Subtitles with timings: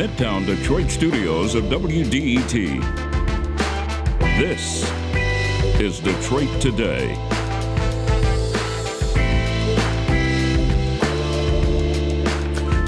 [0.00, 2.80] Midtown Detroit studios of WDET.
[4.38, 4.90] This
[5.78, 7.14] is Detroit Today.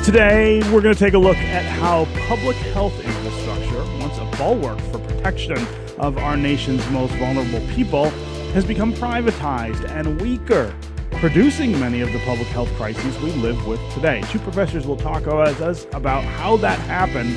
[0.03, 4.81] Today, we're going to take a look at how public health infrastructure, once a bulwark
[4.91, 5.59] for protection
[5.99, 8.09] of our nation's most vulnerable people,
[8.55, 10.75] has become privatized and weaker,
[11.23, 14.21] producing many of the public health crises we live with today.
[14.23, 17.37] Two professors will talk with us about how that happened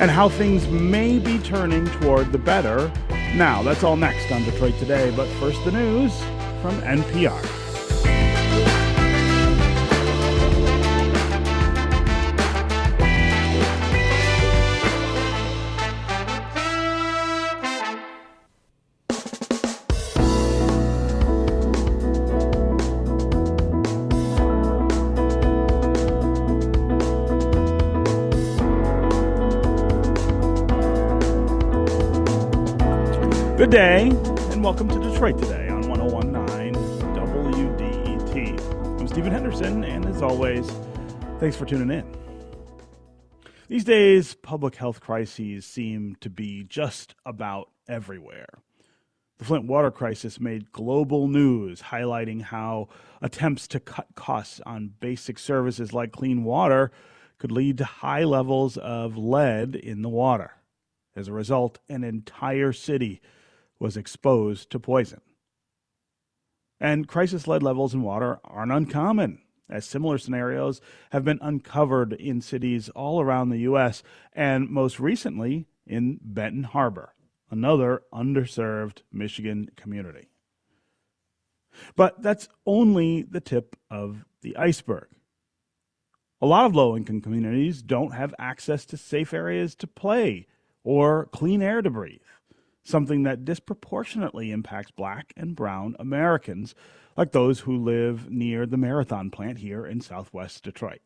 [0.00, 2.92] and how things may be turning toward the better
[3.36, 3.62] now.
[3.62, 6.12] That's all next on Detroit Today, but first, the news
[6.60, 7.59] from NPR.
[33.70, 34.08] Good day,
[34.50, 36.74] and welcome to Detroit Today on 1019
[37.14, 39.00] WDET.
[39.00, 40.68] I'm Stephen Henderson, and as always,
[41.38, 42.16] thanks for tuning in.
[43.68, 48.48] These days, public health crises seem to be just about everywhere.
[49.38, 52.88] The Flint water crisis made global news, highlighting how
[53.22, 56.90] attempts to cut costs on basic services like clean water
[57.38, 60.54] could lead to high levels of lead in the water.
[61.14, 63.20] As a result, an entire city
[63.80, 65.22] was exposed to poison.
[66.78, 72.40] And crisis lead levels in water aren't uncommon, as similar scenarios have been uncovered in
[72.40, 77.14] cities all around the U.S., and most recently in Benton Harbor,
[77.50, 80.28] another underserved Michigan community.
[81.96, 85.08] But that's only the tip of the iceberg.
[86.40, 90.46] A lot of low income communities don't have access to safe areas to play
[90.82, 92.20] or clean air to breathe
[92.82, 96.74] something that disproportionately impacts black and brown Americans,
[97.16, 101.00] like those who live near the Marathon plant here in southwest Detroit.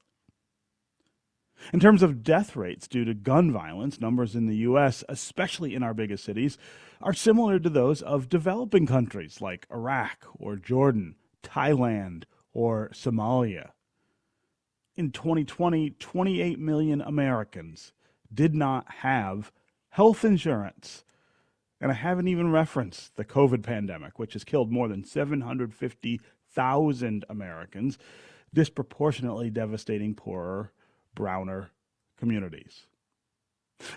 [1.73, 5.83] In terms of death rates due to gun violence, numbers in the U.S., especially in
[5.83, 6.59] our biggest cities,
[7.01, 13.71] are similar to those of developing countries like Iraq or Jordan, Thailand, or Somalia.
[14.97, 17.93] In 2020, 28 million Americans
[18.33, 19.53] did not have
[19.91, 21.05] health insurance
[21.81, 27.99] and I haven't even referenced the COVID pandemic, which has killed more than 750,000 Americans,
[28.53, 30.73] disproportionately devastating poorer,
[31.15, 31.71] browner
[32.19, 32.87] communities.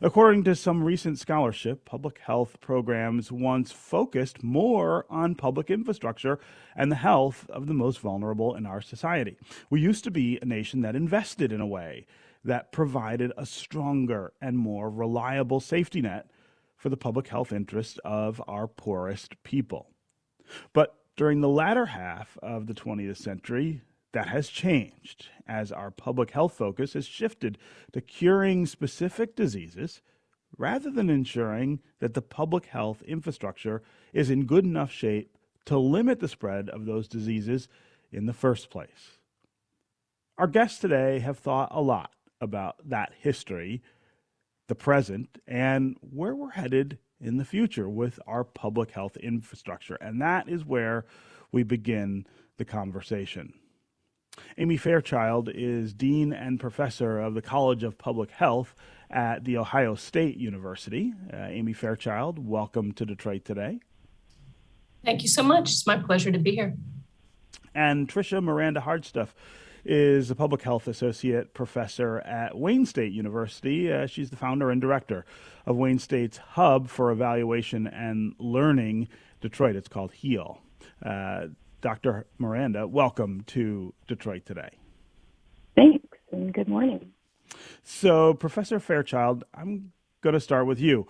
[0.02, 6.40] According to some recent scholarship, public health programs once focused more on public infrastructure
[6.76, 9.38] and the health of the most vulnerable in our society.
[9.70, 12.08] We used to be a nation that invested in a way
[12.44, 16.32] that provided a stronger and more reliable safety net
[16.78, 19.90] for the public health interests of our poorest people.
[20.74, 23.82] But during the latter half of the 20th century,
[24.14, 27.58] that has changed as our public health focus has shifted
[27.92, 30.02] to curing specific diseases
[30.58, 33.84] rather than ensuring that the public health infrastructure
[34.14, 37.68] is in good enough shape to limit the spread of those diseases
[38.12, 39.18] in the first place.
[40.38, 43.82] Our guests today have thought a lot about that history
[44.68, 49.96] the present, and where we're headed in the future with our public health infrastructure.
[49.96, 51.06] And that is where
[51.52, 52.26] we begin
[52.58, 53.54] the conversation.
[54.58, 58.76] Amy Fairchild is Dean and Professor of the College of Public Health
[59.10, 61.14] at The Ohio State University.
[61.34, 63.80] Uh, Amy Fairchild, welcome to Detroit today.
[65.04, 65.70] Thank you so much.
[65.70, 66.76] It's my pleasure to be here.
[67.74, 69.30] And Tricia Miranda Hardstuff
[69.88, 73.92] is a public health associate professor at Wayne State University.
[73.92, 75.26] Uh, she's the founder and director
[75.66, 79.08] of Wayne State's Hub for Evaluation and Learning
[79.40, 79.78] Detroit.
[79.78, 80.60] It's called HEAL.
[81.04, 81.48] Uh,
[81.80, 82.28] Dr.
[82.38, 84.78] Miranda, welcome to Detroit today.
[85.76, 87.14] Thanks, and good morning.
[87.82, 91.08] So, Professor Fairchild, I'm going to start with you.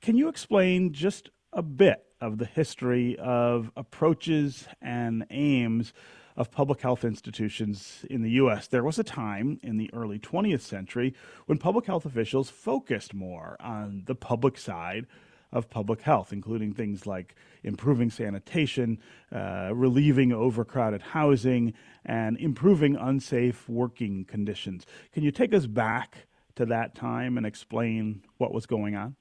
[0.00, 5.92] Can you explain just a bit of the history of approaches and aims
[6.36, 8.66] of public health institutions in the U.S.
[8.66, 11.14] There was a time in the early 20th century
[11.46, 15.06] when public health officials focused more on the public side
[15.52, 18.98] of public health, including things like improving sanitation,
[19.32, 21.72] uh, relieving overcrowded housing,
[22.04, 24.84] and improving unsafe working conditions.
[25.12, 26.26] Can you take us back
[26.56, 29.14] to that time and explain what was going on?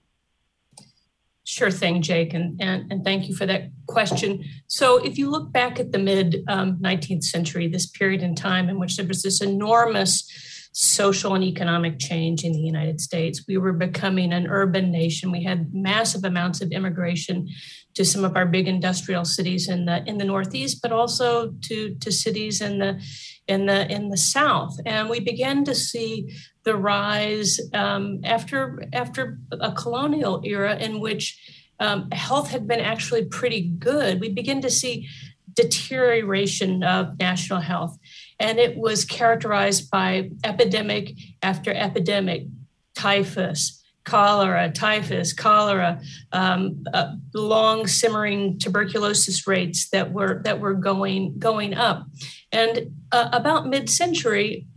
[1.45, 4.45] Sure thing, Jake, and, and, and thank you for that question.
[4.67, 8.69] So, if you look back at the mid um, 19th century, this period in time
[8.69, 10.25] in which there was this enormous
[10.73, 13.45] social and economic change in the United States.
[13.47, 15.31] We were becoming an urban nation.
[15.31, 17.47] We had massive amounts of immigration
[17.93, 21.95] to some of our big industrial cities in the in the Northeast, but also to,
[21.95, 22.99] to cities in the
[23.47, 24.75] in the in the South.
[24.85, 31.39] And we began to see the rise um, after after a colonial era in which
[31.79, 34.19] um, health had been actually pretty good.
[34.19, 35.07] We begin to see
[35.53, 37.97] deterioration of national health.
[38.39, 42.47] And it was characterized by epidemic after epidemic,
[42.95, 46.01] typhus, cholera, typhus, cholera,
[46.31, 52.05] um, uh, long simmering tuberculosis rates that were that were going going up,
[52.51, 54.67] and uh, about mid-century,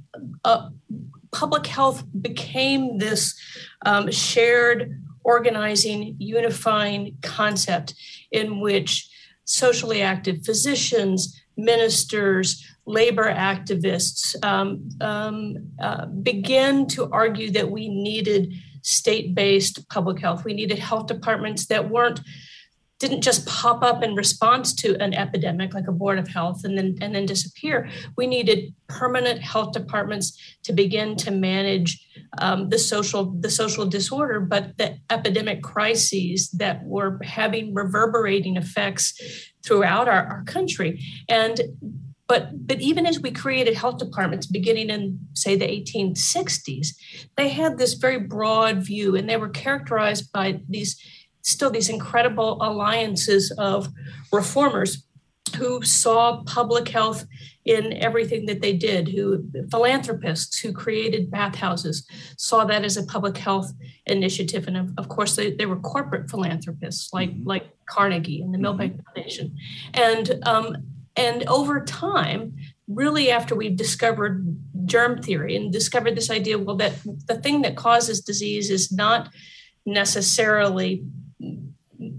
[0.44, 0.68] uh,
[1.32, 3.34] public health became this
[3.84, 7.94] um, shared, organizing, unifying concept
[8.30, 9.08] in which
[9.44, 18.54] socially active physicians, ministers, labor activists um, um, uh, begin to argue that we needed
[18.82, 20.44] state based public health.
[20.44, 22.20] We needed health departments that weren't
[22.98, 26.78] didn't just pop up in response to an epidemic like a board of health and
[26.78, 32.02] then and then disappear we needed permanent health departments to begin to manage
[32.38, 39.12] um, the social the social disorder but the epidemic crises that were having reverberating effects
[39.62, 40.98] throughout our, our country
[41.28, 41.60] and
[42.28, 46.88] but but even as we created health departments beginning in say the 1860s
[47.36, 51.00] they had this very broad view and they were characterized by these
[51.42, 53.88] still these incredible alliances of
[54.32, 55.04] reformers
[55.56, 57.24] who saw public health
[57.64, 62.06] in everything that they did who philanthropists who created bathhouses
[62.36, 63.72] saw that as a public health
[64.06, 67.48] initiative and of, of course they, they were corporate philanthropists like mm-hmm.
[67.48, 69.02] like carnegie and the milbank mm-hmm.
[69.14, 69.56] foundation
[69.94, 70.76] and um,
[71.16, 72.56] and over time,
[72.88, 76.94] really after we've discovered germ theory and discovered this idea, well, that
[77.26, 79.30] the thing that causes disease is not
[79.84, 81.04] necessarily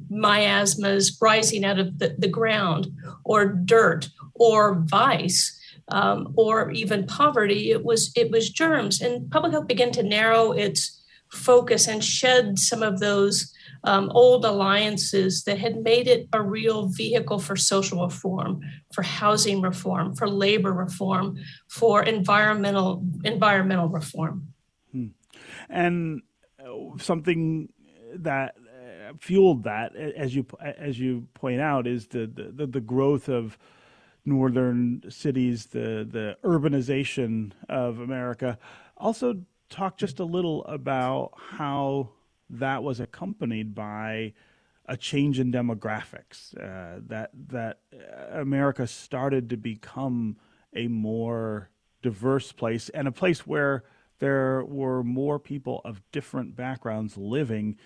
[0.10, 2.88] miasmas rising out of the, the ground
[3.24, 5.54] or dirt or vice.
[5.90, 10.52] Um, or even poverty, it was it was germs, and public health began to narrow
[10.52, 11.02] its
[11.32, 13.54] focus and shed some of those
[13.88, 18.60] um, old alliances that had made it a real vehicle for social reform,
[18.94, 21.38] for housing reform, for labor reform,
[21.70, 24.54] for environmental environmental reform.
[24.92, 25.08] Hmm.
[25.70, 26.22] And
[26.60, 27.70] uh, something
[28.14, 33.30] that uh, fueled that, as you as you point out, is the the, the growth
[33.30, 33.58] of
[34.26, 38.60] northern cities, the the urbanization of America.
[38.98, 39.36] Also,
[39.70, 42.10] talk just a little about how
[42.50, 44.34] that was accompanied by
[44.86, 46.56] a change in demographics.
[46.58, 47.80] Uh, that that
[48.32, 50.38] America started to become
[50.74, 51.70] a more
[52.02, 53.84] diverse place and a place where
[54.20, 57.78] there were more people of different backgrounds living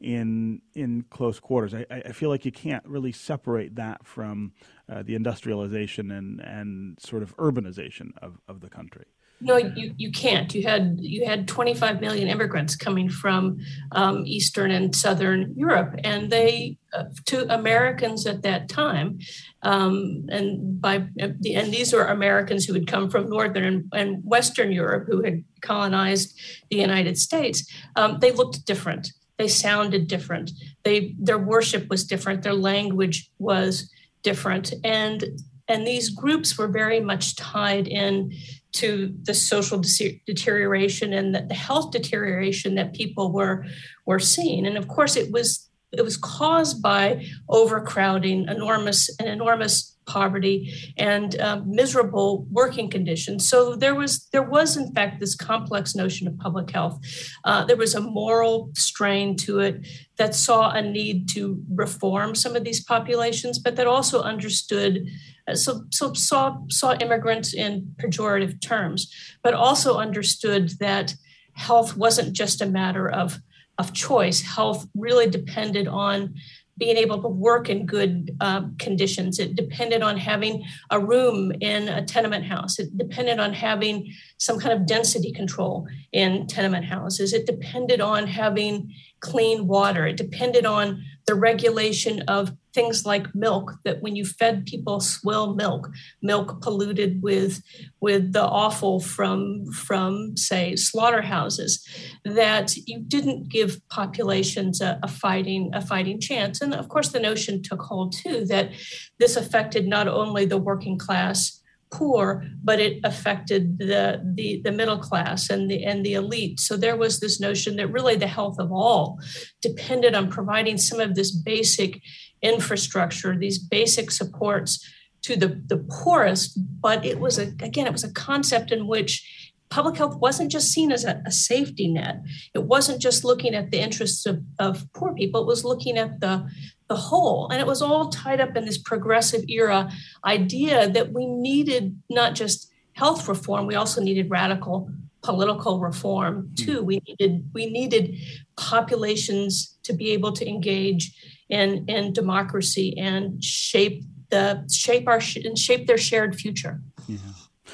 [0.00, 1.74] in in close quarters.
[1.74, 4.52] I, I feel like you can't really separate that from
[4.88, 9.06] uh, the industrialization and and sort of urbanization of, of the country.
[9.40, 10.52] No, you, you can't.
[10.52, 13.58] You had you had 25 million immigrants coming from
[13.92, 19.20] um, Eastern and Southern Europe, and they uh, to Americans at that time,
[19.62, 24.24] um, and by the and these were Americans who had come from Northern and, and
[24.24, 26.36] Western Europe who had colonized
[26.70, 27.70] the United States.
[27.94, 29.12] Um, they looked different.
[29.36, 30.50] They sounded different.
[30.82, 32.42] They their worship was different.
[32.42, 33.88] Their language was
[34.24, 35.24] different, and
[35.68, 38.32] and these groups were very much tied in
[38.78, 43.64] to the social de- deterioration and the, the health deterioration that people were
[44.06, 44.66] were seeing.
[44.66, 51.38] And of course, it was it was caused by overcrowding, enormous and enormous poverty, and
[51.40, 53.48] um, miserable working conditions.
[53.48, 56.98] So there was there was in fact this complex notion of public health.
[57.44, 62.56] Uh, there was a moral strain to it that saw a need to reform some
[62.56, 65.06] of these populations, but that also understood uh,
[65.54, 69.12] so, so saw saw immigrants in pejorative terms,
[69.42, 71.14] but also understood that
[71.54, 73.38] health wasn't just a matter of
[73.78, 74.42] of choice.
[74.42, 76.34] Health really depended on
[76.78, 79.38] being able to work in good uh, conditions.
[79.38, 82.78] It depended on having a room in a tenement house.
[82.78, 87.32] It depended on having some kind of density control in tenement houses.
[87.32, 90.06] It depended on having clean water.
[90.06, 95.54] It depended on the regulation of things like milk that when you fed people swill
[95.54, 95.88] milk.
[96.22, 97.62] Milk polluted with
[98.00, 101.86] with the offal from from say slaughterhouses.
[102.24, 106.60] That you didn't give populations a, a fighting a fighting chance.
[106.60, 108.70] And of course the notion took hold too that
[109.18, 111.57] this affected not only the working class
[111.90, 116.60] poor, but it affected the, the, the middle class and the, and the elite.
[116.60, 119.18] So there was this notion that really the health of all
[119.62, 122.00] depended on providing some of this basic
[122.42, 124.86] infrastructure, these basic supports
[125.22, 126.58] to the, the poorest.
[126.80, 129.26] But it was, a, again, it was a concept in which
[129.70, 132.22] public health wasn't just seen as a, a, safety net.
[132.54, 136.20] It wasn't just looking at the interests of, of poor people, it was looking at
[136.20, 136.48] the,
[136.88, 137.48] the whole.
[137.50, 139.90] And it was all tied up in this progressive era
[140.24, 144.90] idea that we needed not just health reform, we also needed radical
[145.22, 146.54] political reform hmm.
[146.54, 146.82] too.
[146.82, 148.16] We needed we needed
[148.56, 151.12] populations to be able to engage
[151.48, 156.80] in, in democracy and shape the shape our and shape their shared future.
[157.06, 157.18] Yeah.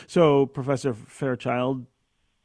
[0.06, 1.86] So, Professor Fairchild,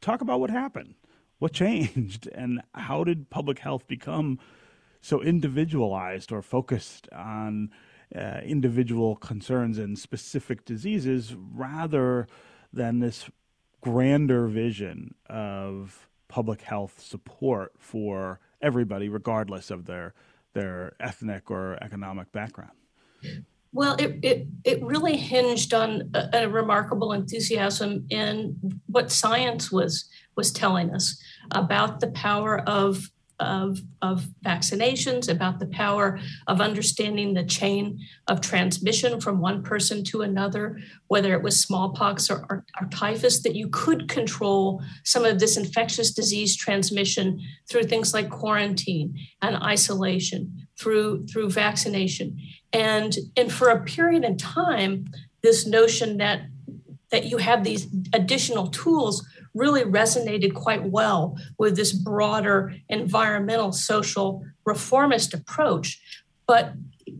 [0.00, 0.94] talk about what happened.
[1.38, 4.38] What changed, and how did public health become
[5.00, 7.70] so individualized or focused on
[8.14, 12.26] uh, individual concerns and specific diseases rather
[12.72, 13.30] than this
[13.80, 20.14] grander vision of public health support for everybody, regardless of their
[20.52, 22.72] their ethnic or economic background?
[23.72, 30.08] Well, it, it, it really hinged on a, a, remarkable enthusiasm in what science was
[30.36, 37.34] was telling us about the power of of, of vaccinations, about the power of understanding
[37.34, 40.78] the chain of transmission from one person to another,
[41.08, 45.56] whether it was smallpox or, or, or, typhus, that you could control some of this
[45.56, 52.38] infectious disease transmission through things like quarantine and isolation, through, through vaccination.
[52.72, 55.06] And, and for a period in time,
[55.42, 56.42] this notion that
[57.10, 64.44] that you have these additional tools really resonated quite well with this broader environmental social
[64.64, 66.00] reformist approach.
[66.46, 66.74] But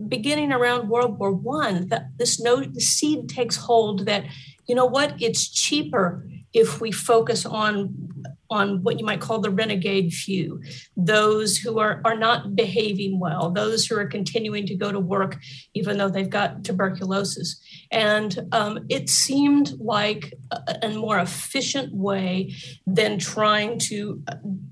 [0.09, 4.25] beginning around World War One, this no the seed takes hold that
[4.67, 8.11] you know what it's cheaper if we focus on
[8.51, 10.61] on what you might call the renegade few,
[10.97, 15.39] those who are, are not behaving well, those who are continuing to go to work
[15.75, 17.61] even though they've got tuberculosis.
[17.91, 22.55] And um, it seemed like a, a, more efficient way
[22.87, 24.23] than trying to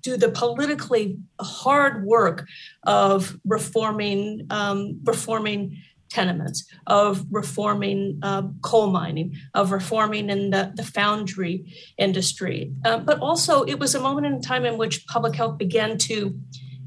[0.01, 2.47] do the politically hard work
[2.85, 5.77] of reforming um, reforming
[6.09, 11.65] tenements, of reforming uh, coal mining, of reforming in the, the foundry
[11.99, 12.73] industry.
[12.85, 16.39] Uh, but also, it was a moment in time in which public health began to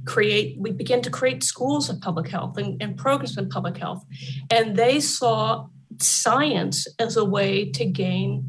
[0.05, 4.03] create, we began to create schools of public health and, and programs in public health.
[4.49, 5.67] And they saw
[5.99, 8.45] science as a way to gain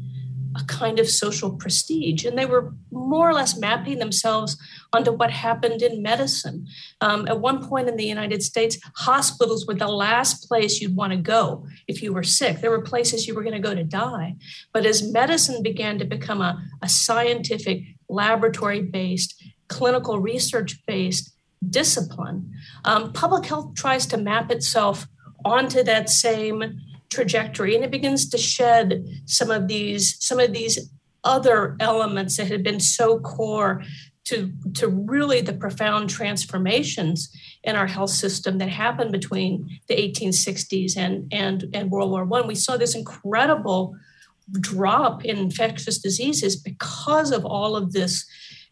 [0.55, 2.25] a kind of social prestige.
[2.25, 4.57] And they were more or less mapping themselves
[4.91, 6.67] onto what happened in medicine.
[7.01, 11.11] Um, at one point in the United States, hospitals were the last place you'd want
[11.11, 12.59] to go if you were sick.
[12.59, 14.35] There were places you were going to go to die.
[14.71, 21.31] But as medicine began to become a, a scientific, laboratory based, clinical research based
[21.67, 22.51] discipline,
[22.85, 25.07] um, public health tries to map itself
[25.45, 26.79] onto that same
[27.13, 30.89] trajectory and it begins to shed some of these some of these
[31.23, 33.81] other elements that had been so core
[34.25, 37.29] to, to really the profound transformations
[37.63, 42.47] in our health system that happened between the 1860s and, and, and World War One.
[42.47, 43.95] We saw this incredible
[44.59, 48.25] drop in infectious diseases because of all of this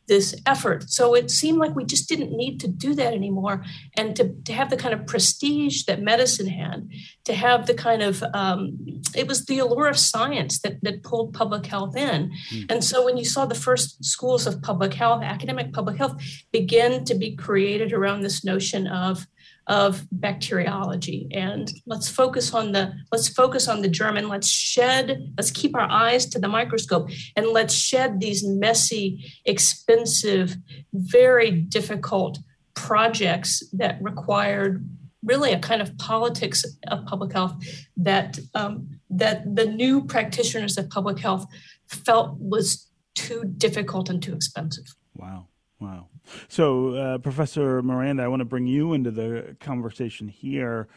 [0.08, 0.90] this effort.
[0.90, 3.64] So it seemed like we just didn't need to do that anymore.
[3.96, 6.90] And to, to have the kind of prestige that medicine had,
[7.26, 8.78] to have the kind of, um,
[9.16, 12.32] it was the allure of science that, that pulled public health in.
[12.52, 12.72] Mm.
[12.72, 17.06] And so when you saw the first schools of public health, academic public health, begin
[17.06, 19.28] to be created around this notion of
[19.72, 21.30] of bacteriology.
[21.32, 25.76] And let's focus on the let's focus on the germ and let's shed let's keep
[25.76, 30.58] our eyes to the microscope and let's shed these messy expensive
[30.94, 32.40] very difficult
[32.74, 34.86] projects that required
[35.24, 37.56] really a kind of politics of public health
[37.96, 41.46] that um, that the new practitioners of public health
[41.88, 44.86] felt was too difficult and too expensive.
[45.16, 45.48] Wow.
[45.80, 46.11] Wow
[46.48, 50.88] so, uh, Professor Miranda, I want to bring you into the conversation here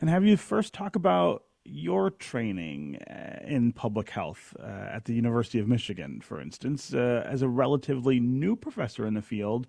[0.00, 5.14] and have you first talk about your training uh, in public health uh, at the
[5.14, 9.68] University of Michigan, for instance, uh, as a relatively new professor in the field.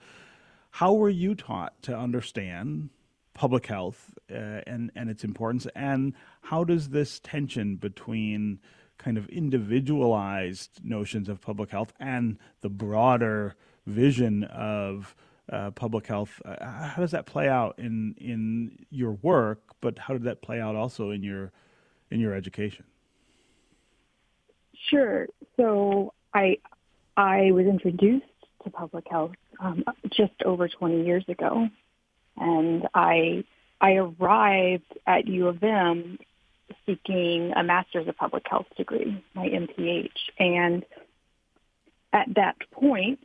[0.72, 2.90] How were you taught to understand
[3.36, 8.60] public health uh, and and its importance, and how does this tension between
[8.98, 15.16] kind of individualized notions of public health and the broader vision of
[15.52, 16.42] uh, public health.
[16.46, 19.62] Uh, how does that play out in in your work?
[19.82, 21.52] But how did that play out also in your
[22.12, 22.86] in your education?
[24.90, 25.28] Sure.
[25.58, 26.58] So I
[27.18, 28.26] I was introduced
[28.64, 31.68] to public health um, just over 20 years ago,
[32.38, 33.44] and I
[33.82, 36.18] I arrived at U of M
[36.86, 40.10] seeking a master's of public health degree, my MPH,
[40.40, 40.86] and
[42.14, 43.20] at that point,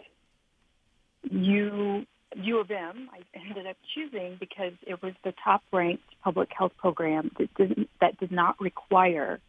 [1.31, 2.07] U
[2.37, 6.73] U of M I ended up choosing because it was the top ranked public health
[6.79, 9.41] program that didn't that did not require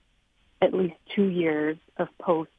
[0.61, 2.51] at least two years of post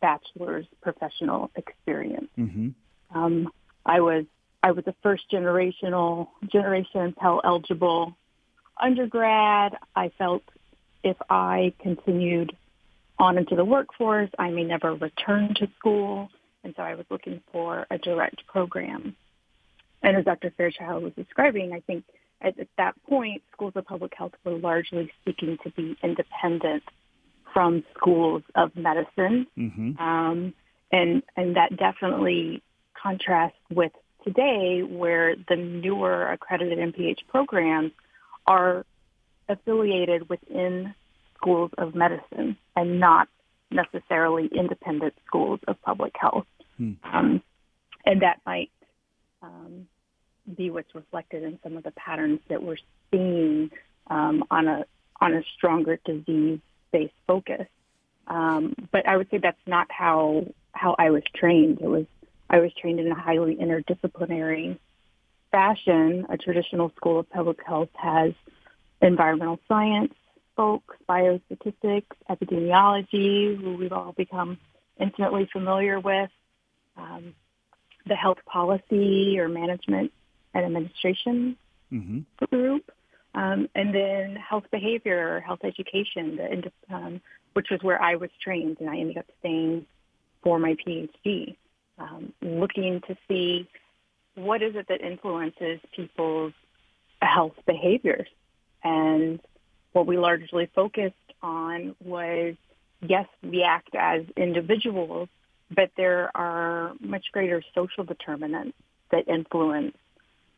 [0.00, 2.28] bachelor's professional experience.
[2.38, 2.68] Mm-hmm.
[3.18, 3.50] Um,
[3.84, 4.24] I was
[4.62, 8.16] I was a first generational generation Pell eligible
[8.80, 9.76] undergrad.
[9.94, 10.42] I felt
[11.02, 12.56] if I continued
[13.18, 16.28] on into the workforce, I may never return to school,
[16.66, 19.14] and so I was looking for a direct program.
[20.02, 20.52] And as Dr.
[20.56, 22.02] Fairchild was describing, I think
[22.40, 26.82] at, at that point, schools of public health were largely seeking to be independent
[27.54, 29.46] from schools of medicine.
[29.56, 29.96] Mm-hmm.
[30.02, 30.54] Um,
[30.90, 32.64] and, and that definitely
[33.00, 33.92] contrasts with
[34.24, 37.92] today where the newer accredited MPH programs
[38.48, 38.84] are
[39.48, 40.92] affiliated within
[41.36, 43.28] schools of medicine and not
[43.70, 46.46] necessarily independent schools of public health.
[46.78, 46.92] Hmm.
[47.04, 47.42] Um,
[48.04, 48.70] and that might
[49.42, 49.86] um,
[50.56, 52.76] be what's reflected in some of the patterns that we're
[53.10, 53.70] seeing
[54.08, 54.84] um, on a
[55.20, 56.60] on a stronger disease
[56.92, 57.66] based focus.
[58.26, 61.80] Um, but I would say that's not how how I was trained.
[61.80, 62.06] It was
[62.48, 64.78] I was trained in a highly interdisciplinary
[65.50, 66.26] fashion.
[66.28, 68.32] A traditional school of public health has
[69.00, 70.12] environmental science
[70.56, 74.58] folks, biostatistics, epidemiology, who we've all become
[74.98, 76.30] intimately familiar with,
[76.96, 77.34] um,
[78.06, 80.12] the health policy or management
[80.54, 81.56] and administration
[81.92, 82.46] Mm-hmm.
[82.46, 82.90] group,
[83.36, 87.20] um, and then health behavior, or health education, the, um,
[87.52, 89.86] which was where I was trained, and I ended up staying
[90.42, 91.54] for my PhD,
[91.98, 93.68] um, looking to see
[94.34, 96.54] what is it that influences people's
[97.22, 98.26] health behaviors.
[98.82, 99.38] And
[99.92, 102.56] what we largely focused on was,
[103.00, 105.28] yes, we act as individuals,
[105.74, 108.76] but there are much greater social determinants
[109.10, 109.96] that influence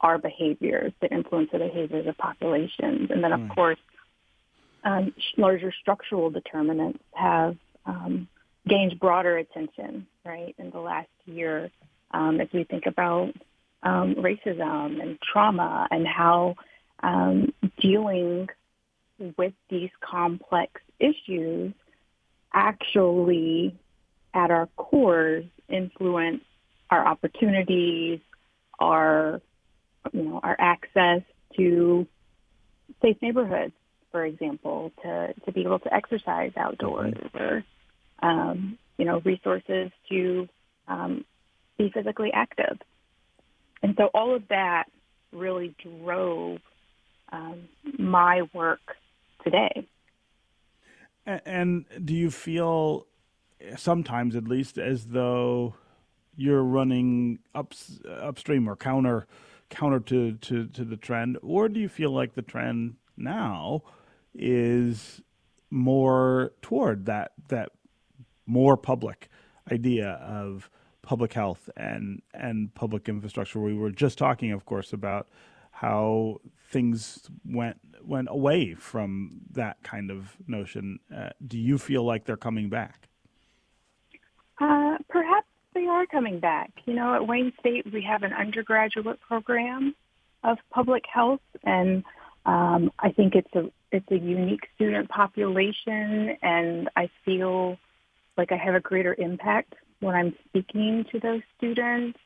[0.01, 3.11] our behaviors, that influence the behaviors of populations.
[3.11, 3.55] And then, of Mm.
[3.55, 3.79] course,
[4.85, 8.29] um, larger structural determinants have um,
[8.67, 11.71] gained broader attention, right, in the last year
[12.13, 13.35] um, as we think about
[13.83, 16.55] um, racism and trauma and how
[17.03, 18.49] um, dealing
[19.37, 21.73] with these complex issues
[22.53, 23.77] actually
[24.39, 26.43] at our cores influence
[26.91, 28.21] our opportunities,
[28.79, 29.43] our
[30.13, 31.23] you know, our access
[31.57, 32.07] to
[33.03, 33.75] safe neighborhoods,
[34.13, 37.65] for example, to, to be able to exercise outdoors or,
[38.23, 40.49] um, you know, resources to
[40.87, 41.25] um,
[41.77, 42.79] be physically active.
[43.83, 44.85] And so all of that
[45.33, 46.61] really drove
[47.31, 48.81] um, my work
[49.45, 49.87] today.
[51.27, 53.08] And do you feel,
[53.77, 55.75] sometimes at least, as though
[56.37, 57.75] you're running up
[58.07, 59.27] upstream or counter
[59.71, 63.83] counter to, to, to the trend, or do you feel like the trend now
[64.35, 65.21] is
[65.71, 67.71] more toward that that
[68.47, 69.29] more public
[69.71, 70.71] idea of
[71.03, 73.61] public health and and public infrastructure?
[73.61, 75.29] We were just talking, of course, about
[75.71, 76.41] how
[76.71, 81.01] things went went away from that kind of notion.
[81.15, 83.08] Uh, do you feel like they're coming back?
[85.89, 86.71] Are coming back.
[86.85, 89.95] You know, at Wayne State, we have an undergraduate program
[90.45, 92.05] of public health, and
[92.45, 97.79] um, I think it's a it's a unique student population, and I feel
[98.37, 102.19] like I have a greater impact when I'm speaking to those students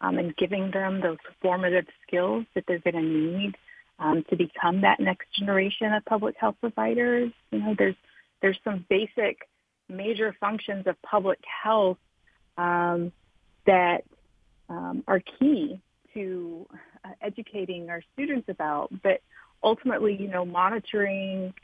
[0.00, 3.56] um, and giving them those formative skills that they're going to need
[3.98, 7.32] um, to become that next generation of public health providers.
[7.50, 7.96] You know, there's
[8.42, 9.48] there's some basic
[9.88, 11.98] major functions of public health
[12.58, 13.12] um,
[13.66, 14.04] that
[14.68, 15.80] um, are key
[16.12, 16.66] to
[17.04, 19.20] uh, educating our students about, but
[19.62, 21.54] ultimately, you know, monitoring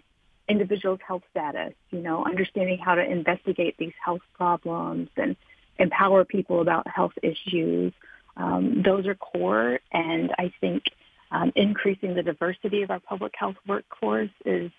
[0.49, 5.37] individuals' health status, you know, understanding how to investigate these health problems and
[5.79, 7.93] empower people about health issues.
[8.37, 10.85] Um, those are core, and I think
[11.31, 14.71] um, increasing the diversity of our public health workforce is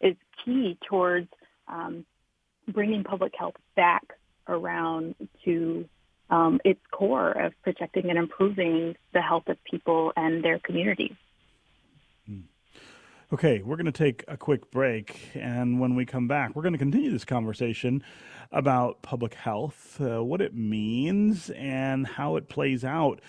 [0.00, 1.28] is key towards
[1.68, 2.04] um,
[2.66, 4.02] bringing public health back
[4.48, 5.88] around to
[6.30, 11.14] um, its core of protecting and improving the health of people and their communities.
[13.32, 15.30] Okay, we're going to take a quick break.
[15.34, 18.04] And when we come back, we're going to continue this conversation
[18.50, 23.22] about public health, uh, what it means, and how it plays out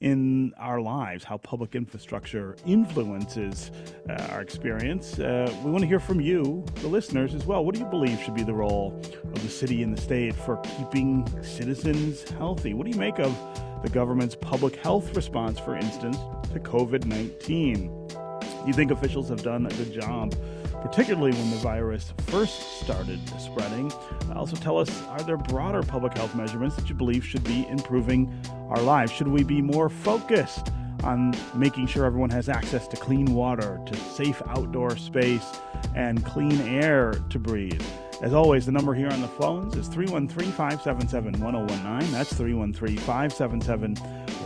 [0.00, 3.70] in our lives, how public infrastructure influences
[4.10, 5.18] uh, our experience.
[5.18, 7.64] Uh, we want to hear from you, the listeners, as well.
[7.64, 10.58] What do you believe should be the role of the city and the state for
[10.58, 12.74] keeping citizens healthy?
[12.74, 13.34] What do you make of
[13.82, 16.18] the government's public health response, for instance,
[16.52, 18.25] to COVID 19?
[18.66, 20.34] You think officials have done a good job,
[20.82, 23.92] particularly when the virus first started spreading?
[24.34, 28.28] Also, tell us are there broader public health measurements that you believe should be improving
[28.68, 29.12] our lives?
[29.12, 30.72] Should we be more focused
[31.04, 35.60] on making sure everyone has access to clean water, to safe outdoor space,
[35.94, 37.82] and clean air to breathe?
[38.20, 42.12] As always, the number here on the phones is 313 577 1019.
[42.12, 43.94] That's 313 577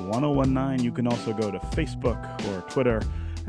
[0.09, 0.85] 1019.
[0.85, 3.01] You can also go to Facebook or Twitter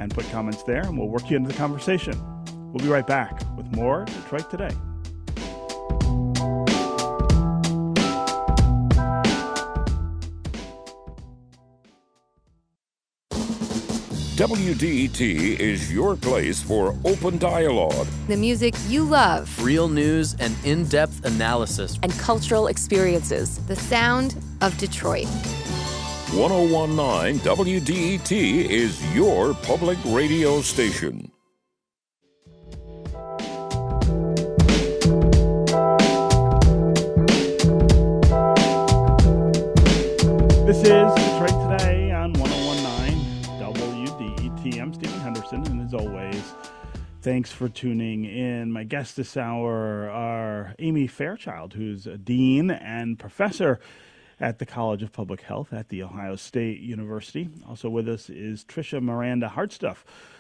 [0.01, 2.19] and put comments there, and we'll work you into the conversation.
[2.73, 4.71] We'll be right back with more Detroit Today.
[14.37, 18.07] WDET is your place for open dialogue.
[18.27, 19.63] The music you love.
[19.63, 21.99] Real news and in depth analysis.
[22.01, 23.63] And cultural experiences.
[23.67, 25.27] The sound of Detroit.
[26.33, 31.29] 1019 WDET is your public radio station.
[40.65, 44.81] This is Detroit Today on 1019 WDET.
[44.81, 46.53] I'm Stephen Henderson, and as always,
[47.21, 48.71] thanks for tuning in.
[48.71, 53.81] My guests this hour are Amy Fairchild, who's a dean and professor
[54.41, 57.47] at the College of Public Health at The Ohio State University.
[57.69, 59.97] Also with us is Tricia Miranda Hartstuff,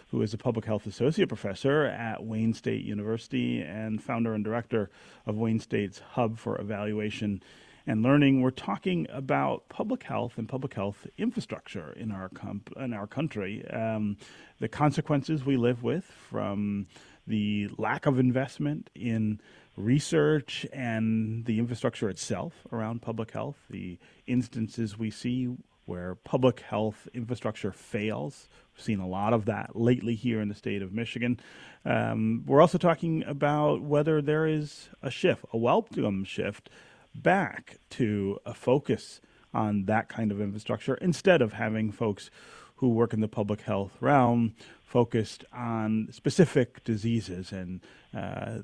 [0.09, 4.89] who is a public health associate professor at Wayne State University and founder and director
[5.27, 7.43] of Wayne State's Hub for Evaluation
[7.85, 8.41] and Learning.
[8.41, 12.31] We're talking about public health and public health infrastructure in our
[12.77, 14.17] in our country, um,
[14.59, 16.87] the consequences we live with from
[17.27, 19.39] the lack of investment in
[19.81, 25.49] research and the infrastructure itself around public health, the instances we see
[25.85, 28.47] where public health infrastructure fails.
[28.73, 31.39] We've seen a lot of that lately here in the state of Michigan.
[31.83, 36.69] Um, we're also talking about whether there is a shift, a welcome shift,
[37.13, 39.19] back to a focus
[39.53, 42.29] on that kind of infrastructure instead of having folks
[42.75, 44.55] who work in the public health realm
[44.91, 47.79] focused on specific diseases and
[48.13, 48.57] uh,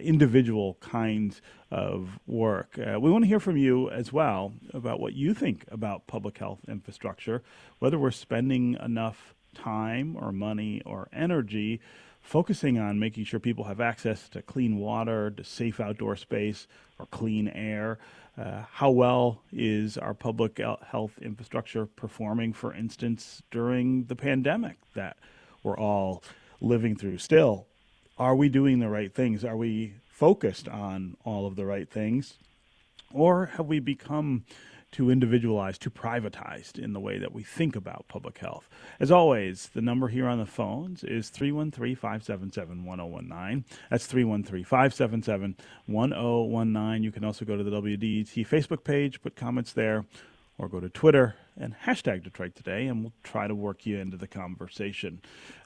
[0.00, 2.78] individual kinds of work.
[2.78, 6.38] Uh, we want to hear from you as well about what you think about public
[6.38, 7.42] health infrastructure,
[7.78, 11.78] whether we're spending enough time or money or energy
[12.22, 16.66] focusing on making sure people have access to clean water, to safe outdoor space,
[16.98, 17.98] or clean air.
[18.38, 20.58] Uh, how well is our public
[20.90, 25.18] health infrastructure performing, for instance, during the pandemic that
[25.66, 26.22] we're all
[26.60, 27.18] living through.
[27.18, 27.66] Still,
[28.16, 29.44] are we doing the right things?
[29.44, 32.38] Are we focused on all of the right things?
[33.12, 34.44] Or have we become
[34.92, 38.68] too individualized, too privatized in the way that we think about public health.
[39.00, 43.64] As always, the number here on the phones is 313 577 1019.
[43.90, 47.02] That's 313 577 1019.
[47.02, 50.06] You can also go to the WDET Facebook page, put comments there,
[50.58, 54.16] or go to Twitter and hashtag Detroit Today, and we'll try to work you into
[54.16, 55.20] the conversation.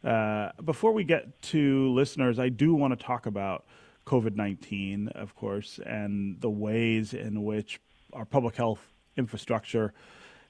[0.04, 3.66] Uh, before we get to listeners, I do want to talk about
[4.06, 7.80] COVID 19, of course, and the ways in which
[8.12, 8.80] our public health
[9.16, 9.92] infrastructure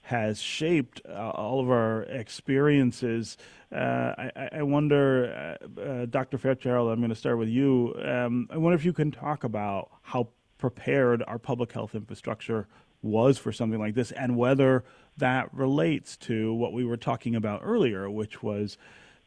[0.03, 3.37] has shaped uh, all of our experiences.
[3.71, 6.39] Uh, I, I, wonder, uh, uh Dr.
[6.39, 7.95] Fairchild, I'm going to start with you.
[8.03, 12.67] Um, I wonder if you can talk about how prepared our public health infrastructure
[13.03, 14.85] was for something like this and whether
[15.17, 18.77] that relates to what we were talking about earlier, which was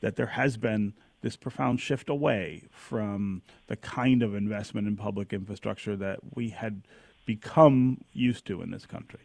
[0.02, 5.32] that there has been this profound shift away from the kind of investment in public
[5.32, 6.82] infrastructure that we had
[7.26, 9.22] become used to in this country.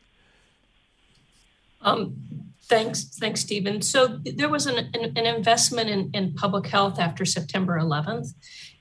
[1.80, 2.37] Um,
[2.68, 3.82] thanks, thanks, Stephen.
[3.82, 8.28] So there was an, an, an investment in, in public health after September 11th.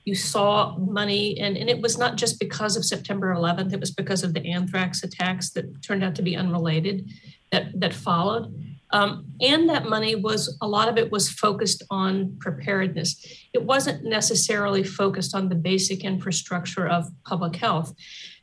[0.04, 3.90] You saw money, and, and it was not just because of September 11th, it was
[3.90, 7.10] because of the anthrax attacks that turned out to be unrelated
[7.52, 8.54] that, that followed.
[8.90, 13.22] Um, and that money was a lot of it was focused on preparedness.
[13.52, 17.94] It wasn't necessarily focused on the basic infrastructure of public health.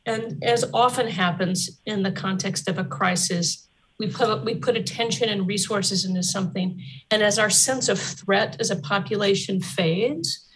[0.04, 3.65] And as often happens in the context of a crisis,
[3.98, 6.80] we put we put attention and resources into something,
[7.10, 10.46] and as our sense of threat as a population fades,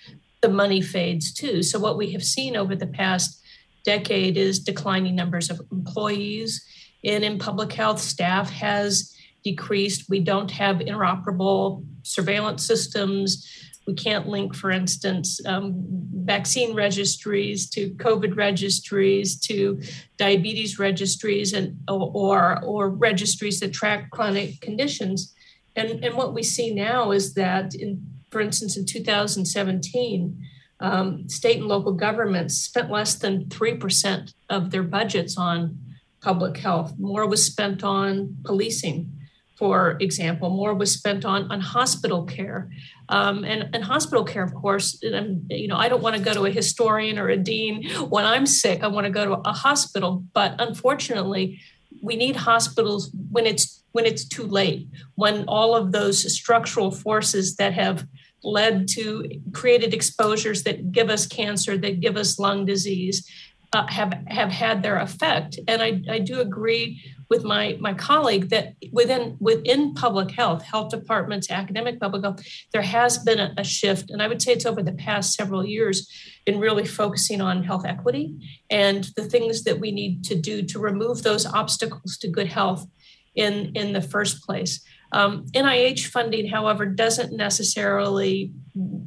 [0.42, 1.62] the money fades too.
[1.62, 3.40] So what we have seen over the past
[3.85, 6.64] decade is declining numbers of employees
[7.05, 8.00] and in public health.
[8.00, 10.11] Staff has decreased.
[10.11, 13.46] We don't have interoperable surveillance systems.
[13.90, 15.74] We can't link, for instance, um,
[16.24, 19.83] vaccine registries to COVID registries to
[20.16, 25.35] diabetes registries and or or registries that track chronic conditions.
[25.74, 30.40] And, and what we see now is that, in, for instance, in 2017,
[30.79, 35.79] um, state and local governments spent less than 3% of their budgets on
[36.20, 36.94] public health.
[36.96, 39.20] More was spent on policing,
[39.61, 42.70] for example, more was spent on, on hospital care.
[43.11, 46.46] Um, and, and hospital care, of course, you know, I don't want to go to
[46.46, 48.83] a historian or a dean when I'm sick.
[48.83, 50.25] I want to go to a hospital.
[50.33, 51.61] But unfortunately,
[52.03, 57.57] we need hospitals when it's when it's too late, when all of those structural forces
[57.57, 58.07] that have
[58.42, 63.29] led to created exposures that give us cancer, that give us lung disease,
[63.73, 65.59] uh, have have had their effect.
[65.69, 70.91] And I, I do agree with my my colleague that within within public health, health
[70.91, 74.67] departments, academic public health, there has been a, a shift, and I would say it's
[74.67, 76.11] over the past several years
[76.47, 78.35] in really focusing on health equity
[78.71, 82.87] and the things that we need to do to remove those obstacles to good health
[83.37, 84.85] in in the first place.
[85.12, 88.53] Um, NIH funding, however, doesn't necessarily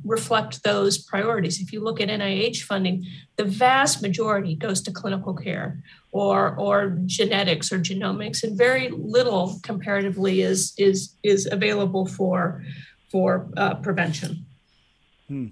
[0.03, 1.61] reflect those priorities.
[1.61, 3.05] If you look at NIH funding,
[3.37, 9.59] the vast majority goes to clinical care or, or genetics or genomics, and very little
[9.63, 12.63] comparatively is, is, is available for,
[13.09, 14.45] for uh, prevention.
[15.27, 15.47] Hmm.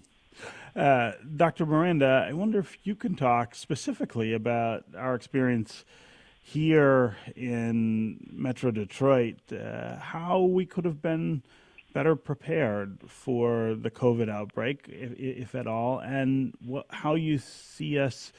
[0.76, 1.66] Uh, Dr.
[1.66, 5.84] Miranda, I wonder if you can talk specifically about our experience
[6.52, 11.44] here in Metro Detroit, uh, how we could have been
[11.94, 16.54] better prepared for the COVID outbreak, if, if at all, and
[16.90, 18.34] how you see us,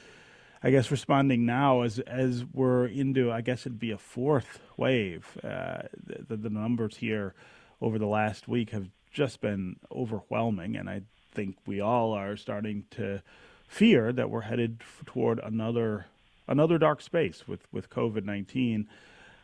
[0.61, 5.35] I guess, responding now as as we're into, I guess it'd be a fourth wave.
[5.43, 5.83] Uh,
[6.27, 7.33] the, the numbers here
[7.81, 12.85] over the last week have just been overwhelming, and I think we all are starting
[12.91, 13.23] to
[13.67, 16.05] fear that we're headed toward another
[16.47, 18.87] another dark space with with COVID nineteen.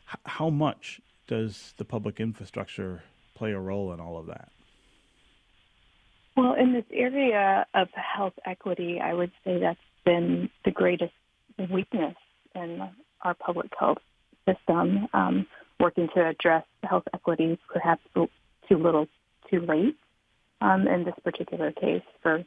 [0.09, 3.03] H- how much does the public infrastructure
[3.35, 4.49] play a role in all of that?
[6.35, 11.13] Well, in this area of health equity, I would say that's been the greatest
[11.71, 12.15] weakness
[12.55, 12.89] in
[13.21, 13.99] our public health
[14.45, 15.07] system.
[15.13, 15.47] Um,
[15.79, 19.07] working to address health equity, perhaps too little,
[19.49, 19.95] too late.
[20.61, 22.43] Um, in this particular case, for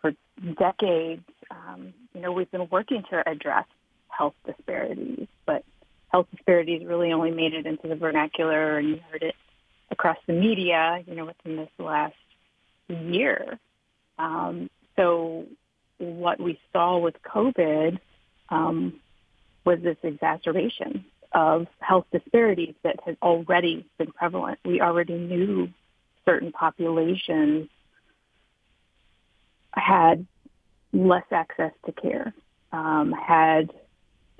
[0.00, 0.12] for
[0.58, 3.66] decades, um, you know, we've been working to address
[4.08, 5.64] health disparities, but
[6.08, 9.34] health disparities really only made it into the vernacular, and you heard it
[9.90, 12.14] across the media, you know, within this last
[12.88, 13.58] year.
[14.18, 15.46] Um, so
[15.98, 17.98] what we saw with COVID
[18.48, 19.00] um,
[19.64, 24.58] was this exacerbation of health disparities that had already been prevalent.
[24.64, 25.68] We already knew
[26.24, 27.68] certain populations
[29.72, 30.26] had
[30.92, 32.32] less access to care,
[32.72, 33.70] um, had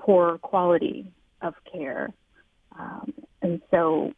[0.06, 2.10] poor quality of care.
[2.78, 4.12] Um, and so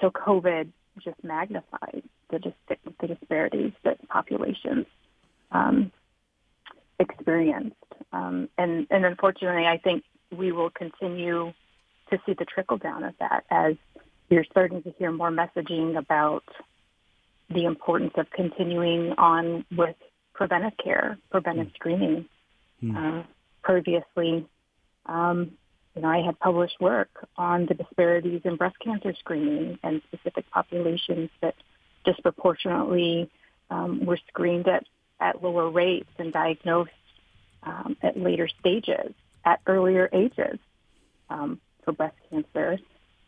[0.00, 0.68] so COVID
[1.02, 4.86] just magnified the, dis- the disparities that populations
[5.52, 5.90] um,
[6.98, 7.76] experienced.
[8.12, 10.04] Um, and, and unfortunately, I think
[10.36, 11.52] we will continue
[12.10, 13.74] to see the trickle down of that as
[14.28, 16.44] you're starting to hear more messaging about
[17.48, 19.96] the importance of continuing on with
[20.34, 21.74] preventive care, preventive mm.
[21.74, 22.24] screening.
[22.82, 23.20] Mm.
[23.20, 23.26] Uh,
[23.62, 24.46] previously,
[25.06, 25.52] um,
[25.96, 30.48] you know, I had published work on the disparities in breast cancer screening and specific
[30.50, 31.54] populations that
[32.04, 33.30] disproportionately
[33.70, 34.84] um, were screened at,
[35.20, 36.90] at lower rates and diagnosed
[37.62, 39.14] um, at later stages,
[39.44, 40.58] at earlier ages
[41.30, 42.78] um, for breast cancer.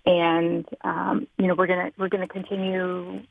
[0.04, 3.22] And um, you know, we're gonna we're gonna continue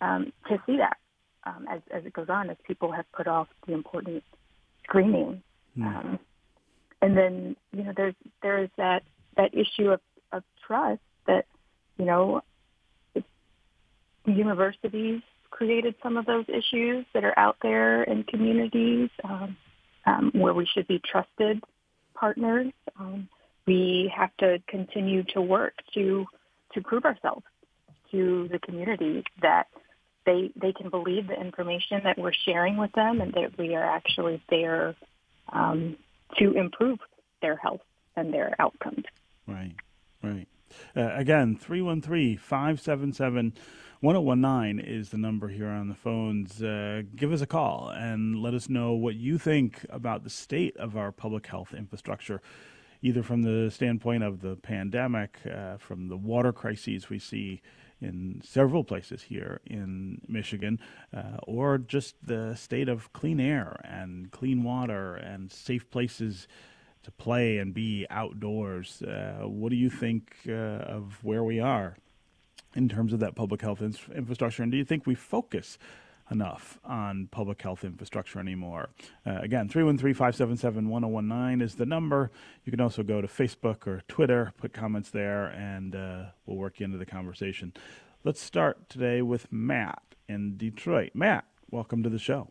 [0.00, 0.96] um, to see that
[1.44, 4.24] um, as as it goes on, as people have put off the important
[4.84, 5.42] screening.
[5.78, 6.18] Mm
[7.06, 9.04] and then you know there's there's that
[9.36, 10.00] that issue of,
[10.32, 11.46] of trust that
[11.98, 12.42] you know
[14.24, 19.56] universities created some of those issues that are out there in communities um,
[20.04, 21.62] um, where we should be trusted
[22.14, 22.72] partners.
[22.98, 23.28] Um,
[23.68, 26.26] we have to continue to work to
[26.74, 27.44] to prove ourselves
[28.10, 29.68] to the communities that
[30.24, 33.84] they they can believe the information that we're sharing with them and that we are
[33.84, 34.96] actually there
[35.52, 35.96] um,
[36.38, 36.98] to improve
[37.42, 37.82] their health
[38.16, 39.04] and their outcomes.
[39.46, 39.74] Right,
[40.22, 40.48] right.
[40.96, 43.54] Uh, again, 313 577
[44.00, 46.62] 1019 is the number here on the phones.
[46.62, 50.76] Uh, give us a call and let us know what you think about the state
[50.76, 52.42] of our public health infrastructure,
[53.00, 57.62] either from the standpoint of the pandemic, uh, from the water crises we see
[58.00, 60.78] in several places here in Michigan,
[61.14, 66.46] uh, or just the state of clean air and clean water and safe places
[67.02, 69.02] to play and be outdoors.
[69.02, 71.96] Uh, what do you think uh, of where we are
[72.74, 74.62] in terms of that public health in- infrastructure?
[74.62, 75.78] And do you think we focus
[76.30, 78.90] enough on public health infrastructure anymore?
[79.26, 82.30] Uh, again, 313 577 1019 is the number.
[82.64, 86.80] You can also go to Facebook or Twitter, put comments there, and uh, we'll work
[86.80, 87.72] you into the conversation.
[88.24, 91.12] Let's start today with Matt in Detroit.
[91.14, 92.50] Matt, welcome to the show.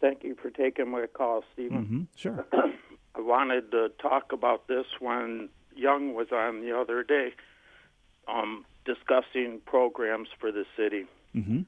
[0.00, 1.84] Thank you for taking my call, Stephen.
[1.84, 2.02] Mm-hmm.
[2.16, 2.46] Sure.
[3.14, 7.34] I wanted to talk about this when Young was on the other day,
[8.28, 11.06] um, discussing programs for the city.
[11.34, 11.60] Mm-hmm.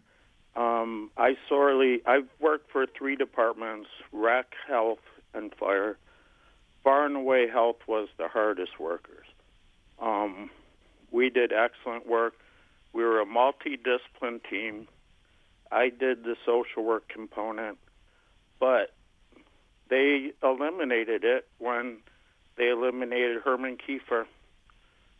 [0.54, 5.00] Um, I sorely, I've worked for three departments: rec, health,
[5.34, 5.96] and fire.
[6.84, 9.26] Far and away, health was the hardest workers.
[10.00, 10.50] Um,
[11.10, 12.34] we did excellent work.
[12.92, 14.88] We were a multidiscipline team.
[15.70, 17.78] I did the social work component,
[18.60, 18.92] but
[19.88, 21.98] they eliminated it when
[22.56, 24.26] they eliminated Herman Kiefer.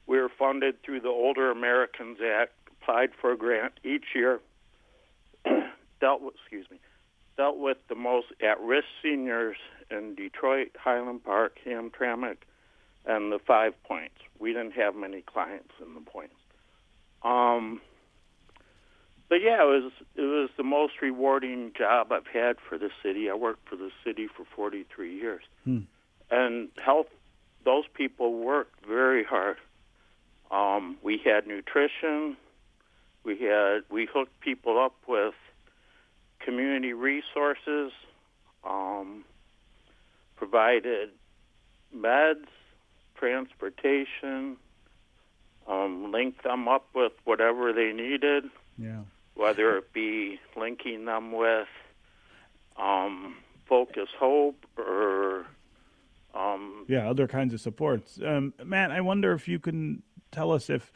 [0.07, 4.40] We were funded through the Older Americans Act, applied for a grant each year,
[6.03, 6.79] dealt with, excuse me,
[7.38, 9.57] dealt with the most at-risk seniors
[9.91, 12.38] in Detroit, Highland Park, Hamtramck,
[13.07, 14.17] and the Five Points.
[14.38, 16.35] We didn't have many clients in the points.
[17.23, 17.81] Um,
[19.29, 23.31] but yeah, it was it was the most rewarding job I've had for the city.
[23.31, 25.83] I worked for the city for 43 years, Hmm.
[26.31, 27.07] and health.
[27.65, 29.57] Those people worked very hard.
[30.51, 32.37] Um, we had nutrition.
[33.25, 35.35] We had we hooked people up with
[36.44, 37.92] community resources.
[38.64, 39.24] Um,
[40.37, 41.11] provided
[41.96, 42.46] meds,
[43.16, 44.57] transportation.
[45.68, 49.02] Um, linked them up with whatever they needed Yeah.
[49.35, 51.68] whether it be linking them with
[52.76, 53.37] um,
[53.68, 55.46] Focus Hope or
[56.35, 58.18] um, yeah, other kinds of supports.
[58.24, 60.02] Um, Matt, I wonder if you can
[60.33, 60.92] tell us if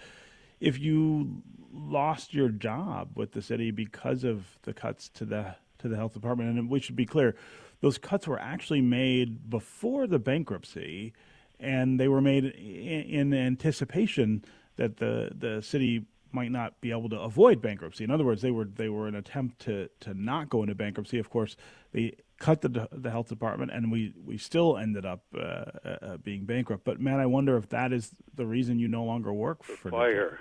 [0.58, 1.42] if you
[1.76, 6.14] lost your job with the city because of the cuts to the to the health
[6.14, 6.58] department.
[6.58, 7.36] And we should be clear,
[7.80, 11.12] those cuts were actually made before the bankruptcy,
[11.60, 14.44] and they were made in, in anticipation
[14.76, 18.04] that the the city might not be able to avoid bankruptcy.
[18.04, 21.18] In other words, they were they were an attempt to to not go into bankruptcy.
[21.18, 21.56] Of course,
[21.92, 26.44] they cut the the health department, and we we still ended up uh, uh, being
[26.44, 26.84] bankrupt.
[26.84, 30.30] But man, I wonder if that is the reason you no longer work for fire.
[30.30, 30.40] Detroit.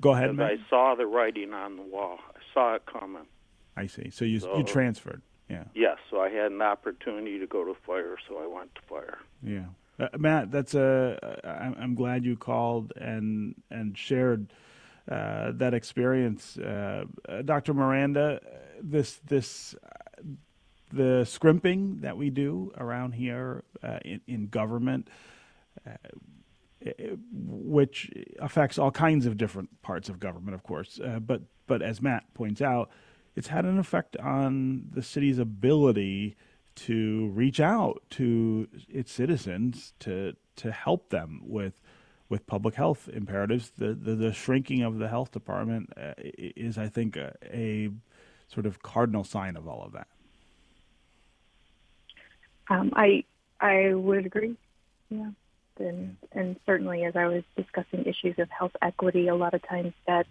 [0.00, 0.38] Go ahead.
[0.40, 2.18] I saw the writing on the wall.
[2.34, 3.26] I saw it coming.
[3.76, 4.10] I see.
[4.10, 5.22] So you So- you transferred.
[5.48, 8.80] Yeah, Yes, so I had an opportunity to go to fire, so I went to
[8.82, 9.18] fire.
[9.42, 9.66] yeah.
[9.98, 11.18] Uh, Matt, that's a.
[11.44, 14.52] I'm I'm glad you called and and shared
[15.10, 17.74] uh, that experience, uh, uh, Dr.
[17.74, 18.40] Miranda.
[18.80, 20.22] This this uh,
[20.90, 25.08] the scrimping that we do around here uh, in, in government,
[25.86, 25.90] uh,
[27.32, 31.00] which affects all kinds of different parts of government, of course.
[31.02, 32.90] Uh, but but as Matt points out,
[33.36, 36.36] it's had an effect on the city's ability
[36.74, 41.80] to reach out to its citizens to to help them with
[42.28, 43.70] with public health imperatives.
[43.70, 47.90] The the, the shrinking of the health department uh, is, I think, a, a
[48.48, 50.08] sort of cardinal sign of all of that.
[52.68, 53.24] Um, I
[53.60, 54.56] I would agree.
[55.10, 55.30] Yeah,
[55.78, 59.92] and and certainly as I was discussing issues of health equity, a lot of times
[60.06, 60.26] that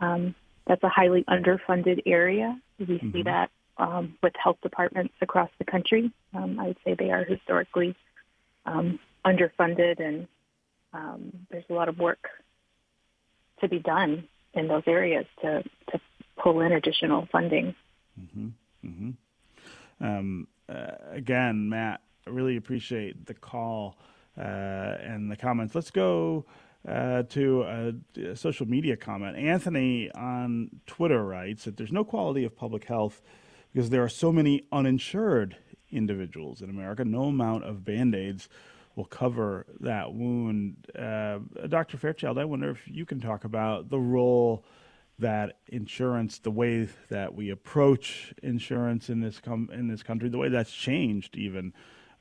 [0.00, 0.34] um,
[0.66, 2.58] that's a highly underfunded area.
[2.78, 6.12] We see that um, with health departments across the country.
[6.34, 7.96] Um, I would say they are historically
[8.66, 10.28] um, underfunded, and
[10.92, 12.28] um, there's a lot of work
[13.60, 15.62] to be done in those areas to
[15.92, 16.00] to
[16.38, 17.74] pull in additional funding.
[20.00, 23.96] um, uh, again, Matt, I really appreciate the call
[24.36, 25.74] uh, and the comments.
[25.74, 26.46] Let's go
[26.88, 29.36] uh, to a, a social media comment.
[29.36, 33.20] Anthony on Twitter writes that there's no quality of public health
[33.72, 35.56] because there are so many uninsured
[35.90, 37.04] individuals in America.
[37.04, 38.48] No amount of band aids
[38.96, 40.76] will cover that wound.
[40.98, 41.96] Uh, Dr.
[41.96, 44.64] Fairchild, I wonder if you can talk about the role
[45.18, 50.38] that insurance, the way that we approach insurance in this com- in this country, the
[50.38, 51.74] way that's changed even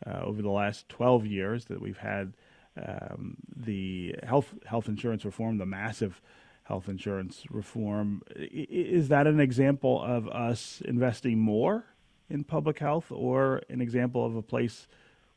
[0.05, 2.33] uh, over the last 12 years that we've had
[2.77, 6.21] um, the health health insurance reform, the massive
[6.63, 8.21] health insurance reform.
[8.35, 11.85] Is that an example of us investing more
[12.29, 14.87] in public health, or an example of a place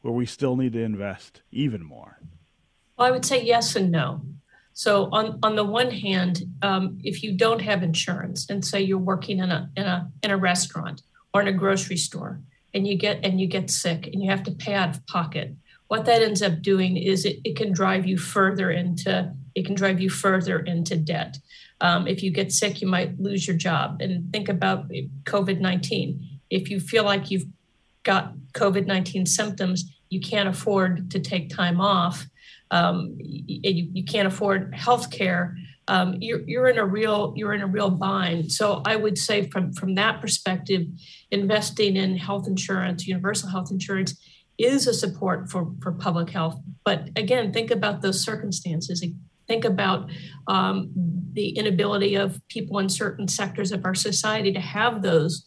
[0.02, 2.18] where we still need to invest even more?
[2.96, 4.20] Well, I would say yes and no.
[4.74, 8.98] So on, on the one hand, um, if you don't have insurance and say you're
[8.98, 11.02] working in a in a in a restaurant
[11.34, 12.40] or in a grocery store
[12.74, 15.54] and you get and you get sick and you have to pay out of pocket,
[15.88, 19.74] what that ends up doing is it, it can drive you further into it can
[19.74, 21.36] drive you further into debt.
[21.80, 24.00] Um, if you get sick, you might lose your job.
[24.00, 24.88] And think about
[25.24, 26.40] COVID 19.
[26.48, 27.46] If you feel like you've
[28.02, 32.26] got COVID 19 symptoms, you can't afford to take time off
[32.72, 35.56] um, you, you can't afford health care,
[35.88, 38.52] um, you're, you're in a real you're in a real bind.
[38.52, 40.82] So I would say from from that perspective,
[41.30, 44.16] investing in health insurance, universal health insurance,
[44.58, 46.60] is a support for for public health.
[46.84, 49.04] But again, think about those circumstances.
[49.48, 50.08] Think about
[50.46, 50.90] um,
[51.32, 55.44] the inability of people in certain sectors of our society to have those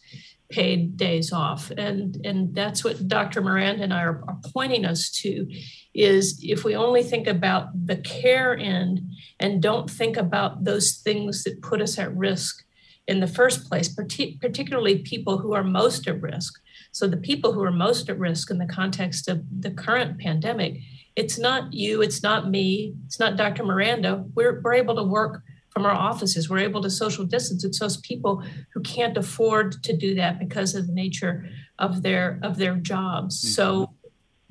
[0.48, 1.70] paid days off.
[1.70, 5.46] And and that's what dr miranda and i are, are, pointing us to
[5.94, 9.00] is if we only think about the care end
[9.40, 12.64] and don't think about those things that put us at risk
[13.06, 16.60] in the first place partic- particularly people who are most at risk.
[16.92, 20.78] So the people who are most at risk in the context of the current pandemic
[21.16, 24.24] it's not you it's not me it's not dr miranda.
[24.34, 25.42] We're, we're able to work
[25.76, 26.48] from our offices.
[26.48, 27.62] We're able to social distance.
[27.62, 31.46] It's those people who can't afford to do that because of the nature
[31.78, 33.38] of their of their jobs.
[33.38, 33.48] Mm-hmm.
[33.48, 33.90] So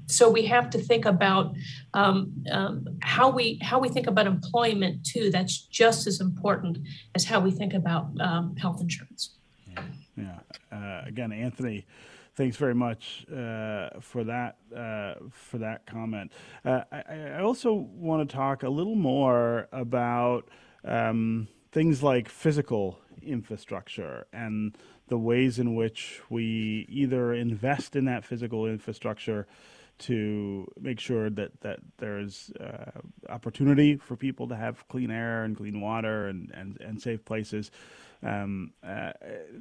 [0.05, 1.55] so we have to think about
[1.95, 5.31] um, um, how we how we think about employment too.
[5.31, 6.77] That's just as important
[7.15, 9.31] as how we think about um, health insurance.
[10.15, 10.37] Yeah.
[10.71, 11.87] Uh, again, Anthony,
[12.35, 16.31] thanks very much uh, for that uh, for that comment.
[16.63, 17.01] Uh, I,
[17.37, 20.47] I, also want to talk a little more about
[20.85, 24.77] um, things like physical infrastructure and
[25.07, 29.47] the ways in which we either invest in that physical infrastructure
[29.97, 32.91] to make sure that, that there's uh,
[33.29, 37.71] opportunity for people to have clean air and clean water and, and, and safe places.
[38.21, 39.11] Um, uh,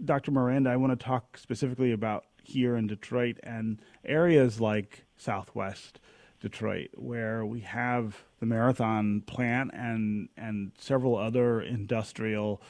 [0.04, 0.32] Dr.
[0.32, 6.00] Miranda, I want to talk specifically about here in Detroit and areas like Southwest
[6.45, 12.61] Detroit, where we have the Marathon plant and and several other industrial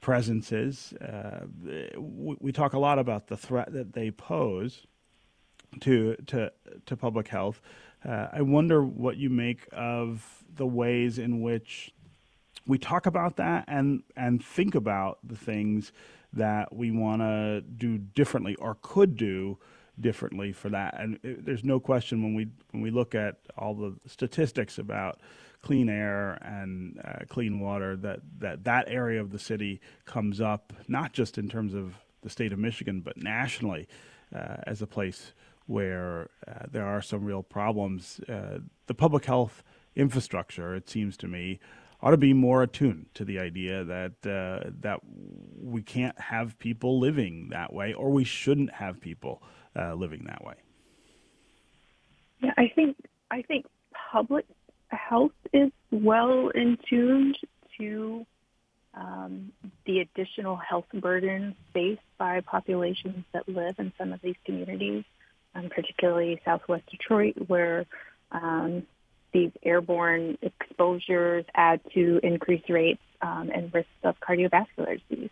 [0.00, 0.92] presences.
[0.94, 1.40] Uh,
[1.98, 4.86] we, we, talk a lot about the threat that they pose
[5.80, 6.52] to to
[6.86, 7.60] to public health.
[8.08, 11.92] Uh, I wonder what you make of the ways in which
[12.68, 15.90] we talk about that and and think about the things
[16.32, 19.58] that we want to do differently or could do
[20.00, 20.98] differently for that.
[20.98, 25.20] And it, there's no question when we when we look at all the statistics about
[25.62, 30.74] clean air and uh, clean water that, that that area of the city comes up
[30.88, 33.88] not just in terms of the state of Michigan but nationally
[34.34, 35.32] uh, as a place
[35.66, 38.20] where uh, there are some real problems.
[38.28, 39.62] Uh, the public health
[39.96, 41.58] infrastructure, it seems to me,
[42.02, 45.00] ought to be more attuned to the idea that uh, that
[45.58, 49.42] we can't have people living that way, or we shouldn't have people
[49.76, 50.54] uh, living that way.
[52.40, 52.96] Yeah, I think
[53.30, 53.66] I think
[54.12, 54.46] public
[54.88, 56.78] health is well in
[57.78, 58.26] to
[58.94, 59.52] um,
[59.86, 65.04] the additional health burdens faced by populations that live in some of these communities,
[65.54, 67.86] um, particularly Southwest Detroit, where
[68.30, 68.86] um,
[69.32, 75.30] these airborne exposures add to increased rates um, and risks of cardiovascular disease,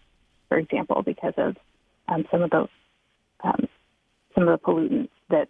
[0.49, 1.57] for example, because of
[2.09, 2.69] um, some of those
[3.45, 3.69] um,
[4.35, 5.49] some of the pollutants that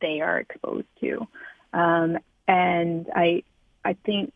[0.00, 1.26] they are exposed to.
[1.72, 3.42] Um, and I,
[3.84, 4.32] I think,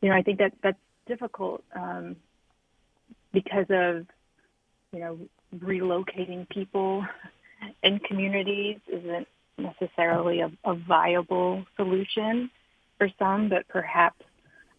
[0.00, 2.16] you know, I think that that's difficult um,
[3.32, 4.06] because of,
[4.92, 5.18] you know,
[5.58, 7.04] relocating people
[7.82, 9.28] in communities isn't
[9.58, 12.50] necessarily a, a viable solution
[12.98, 14.22] for some, but perhaps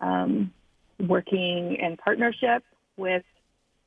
[0.02, 0.52] um,
[1.00, 2.64] working in partnership
[2.98, 3.24] with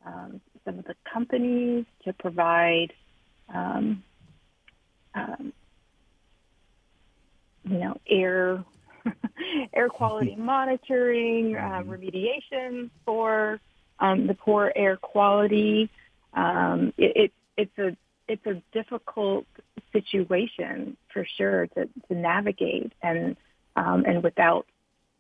[0.06, 2.92] um, some of the companies to provide
[3.52, 4.02] um,
[5.14, 5.52] um,
[7.64, 8.64] you know, air
[9.74, 13.60] air quality monitoring, uh, remediation for
[14.00, 15.90] um, the poor air quality.
[16.34, 17.96] Um, it, it, it's a
[18.28, 19.46] it's a difficult
[19.92, 23.36] situation for sure to, to navigate, and
[23.76, 24.66] um, and without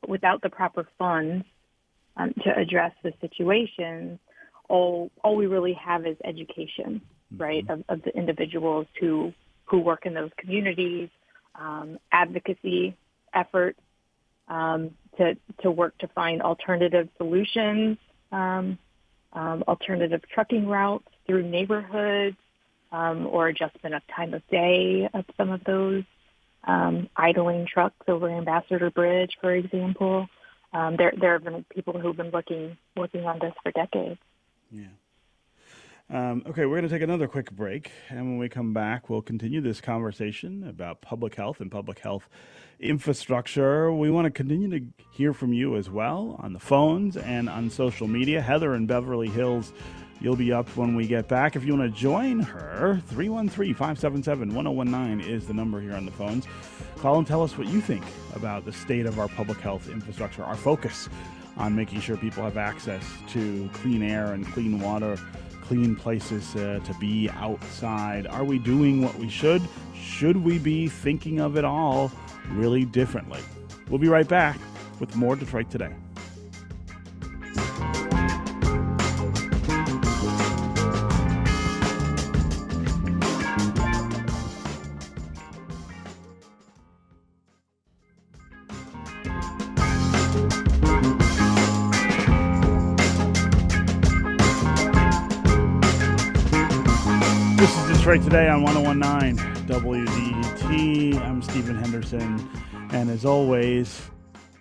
[0.06, 1.44] without the proper funds
[2.16, 4.18] um, to address the situations,
[4.68, 7.00] all all we really have is education
[7.36, 7.72] right, mm-hmm.
[7.72, 9.32] of, of the individuals who
[9.64, 11.10] who work in those communities,
[11.54, 12.96] um, advocacy
[13.34, 13.78] efforts
[14.48, 17.98] um, to to work to find alternative solutions,
[18.32, 18.78] um,
[19.32, 22.36] um, alternative trucking routes through neighborhoods,
[22.92, 26.04] um, or adjustment of time of day of some of those.
[26.64, 30.28] Um, idling trucks over Ambassador Bridge, for example.
[30.72, 34.20] Um, there, there have been people who've been looking working on this for decades.
[34.70, 34.88] Yeah.
[36.10, 37.90] Um, okay, we're going to take another quick break.
[38.08, 42.30] And when we come back, we'll continue this conversation about public health and public health
[42.80, 43.92] infrastructure.
[43.92, 47.68] We want to continue to hear from you as well on the phones and on
[47.68, 48.40] social media.
[48.40, 49.74] Heather in Beverly Hills,
[50.18, 51.56] you'll be up when we get back.
[51.56, 56.12] If you want to join her, 313 577 1019 is the number here on the
[56.12, 56.46] phones.
[56.96, 58.04] Call and tell us what you think
[58.34, 61.10] about the state of our public health infrastructure, our focus
[61.58, 65.18] on making sure people have access to clean air and clean water
[65.68, 68.26] clean places uh, to be outside?
[68.26, 69.60] Are we doing what we should?
[69.94, 72.10] Should we be thinking of it all
[72.52, 73.40] really differently?
[73.90, 74.58] We'll be right back
[74.98, 75.92] with more Detroit Today.
[98.24, 101.16] Today on 1019 WDET.
[101.22, 102.50] I'm Stephen Henderson,
[102.90, 104.02] and as always,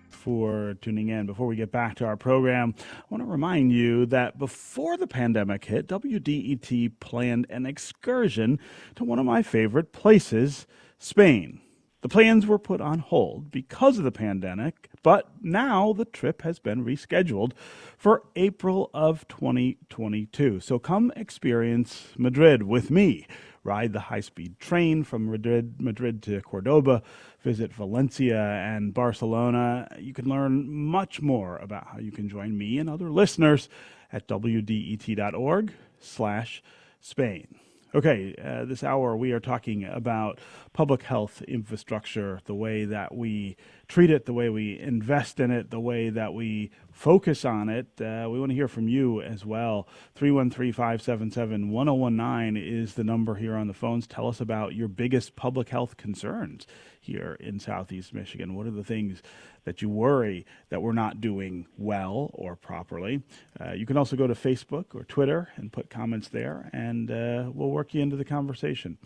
[0.10, 1.26] for tuning in.
[1.26, 5.08] Before we get back to our program, I want to remind you that before the
[5.08, 8.60] pandemic hit, WDET planned an excursion
[8.96, 10.66] to one of my favorite places,
[10.98, 11.60] Spain.
[12.02, 16.60] The plans were put on hold because of the pandemic, but now the trip has
[16.60, 17.54] been rescheduled
[17.98, 20.60] for April of 2022.
[20.60, 23.26] So come experience Madrid with me.
[23.68, 27.04] Ride the high speed train from Madrid, Madrid to Cordoba,
[27.42, 29.90] visit Valencia and Barcelona.
[30.00, 33.68] You can learn much more about how you can join me and other listeners
[34.14, 36.64] at wdet.org slash
[37.02, 37.60] Spain.
[37.94, 40.40] Okay, uh, this hour we are talking about
[40.72, 43.58] public health infrastructure, the way that we
[43.88, 47.88] treat it, the way we invest in it, the way that we focus on it.
[48.02, 49.88] Uh, we want to hear from you as well.
[50.16, 54.08] 313 577 1019 is the number here on the phones.
[54.08, 56.68] Tell us about your biggest public health concerns
[57.00, 58.56] here in Southeast Michigan.
[58.56, 59.22] What are the things
[59.68, 63.22] that you worry that we're not doing well or properly.
[63.60, 67.52] Uh, you can also go to Facebook or Twitter and put comments there, and uh,
[67.54, 68.98] we'll work you into the conversation.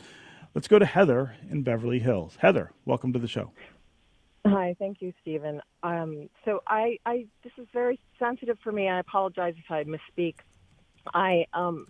[0.54, 2.38] Let's go to Heather in Beverly Hills.
[2.40, 3.52] Heather, welcome to the show.
[4.46, 5.62] Hi, thank you, Stephen.
[5.84, 8.90] Um, so I, I, this is very sensitive for me.
[8.90, 10.36] I apologize if I misspeak.
[11.14, 11.88] I, um,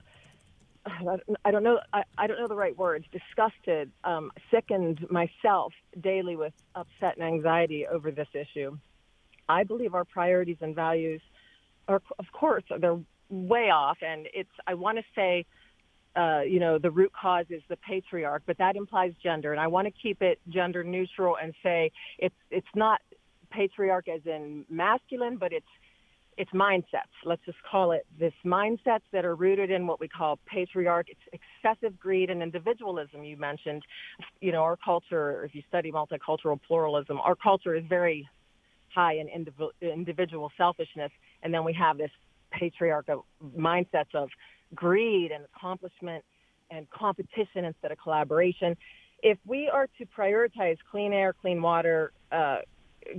[0.86, 1.80] I don't know.
[1.93, 3.06] I, I don't know the right words.
[3.12, 8.78] Disgusted, um, sickened myself daily with upset and anxiety over this issue.
[9.47, 11.22] I believe our priorities and values
[11.88, 12.99] are, of course, they're
[13.30, 14.49] way off, and it's.
[14.66, 15.45] I want to say,
[16.16, 19.68] uh, you know, the root cause is the patriarch, but that implies gender, and I
[19.68, 23.01] want to keep it gender neutral and say it's it's not
[23.49, 25.66] patriarch as in masculine, but it's
[26.38, 27.12] it's mindsets.
[27.24, 31.07] Let's just call it this mindsets that are rooted in what we call patriarch.
[31.09, 33.24] It's excessive greed and individualism.
[33.24, 33.84] You mentioned,
[34.39, 35.45] you know, our culture.
[35.45, 38.28] If you study multicultural pluralism, our culture is very
[38.93, 39.30] high in
[39.82, 41.12] individual selfishness,
[41.43, 42.12] and then we have this
[42.51, 43.26] patriarchal
[43.57, 44.30] mindsets of
[44.74, 46.24] greed and accomplishment
[46.70, 48.76] and competition instead of collaboration.
[49.24, 52.60] If we are to prioritize clean air, clean water, uh,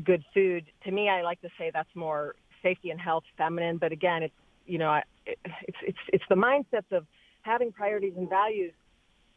[0.02, 3.92] good food, to me, I like to say that's more safety and health feminine, but
[3.92, 4.34] again, it's
[4.66, 7.06] you know, it's it's it's the mindsets of
[7.42, 8.72] having priorities and values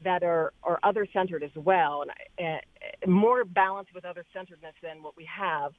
[0.04, 2.04] that are are other centered as well,
[2.38, 5.74] and uh, more balanced with other centeredness than what we have,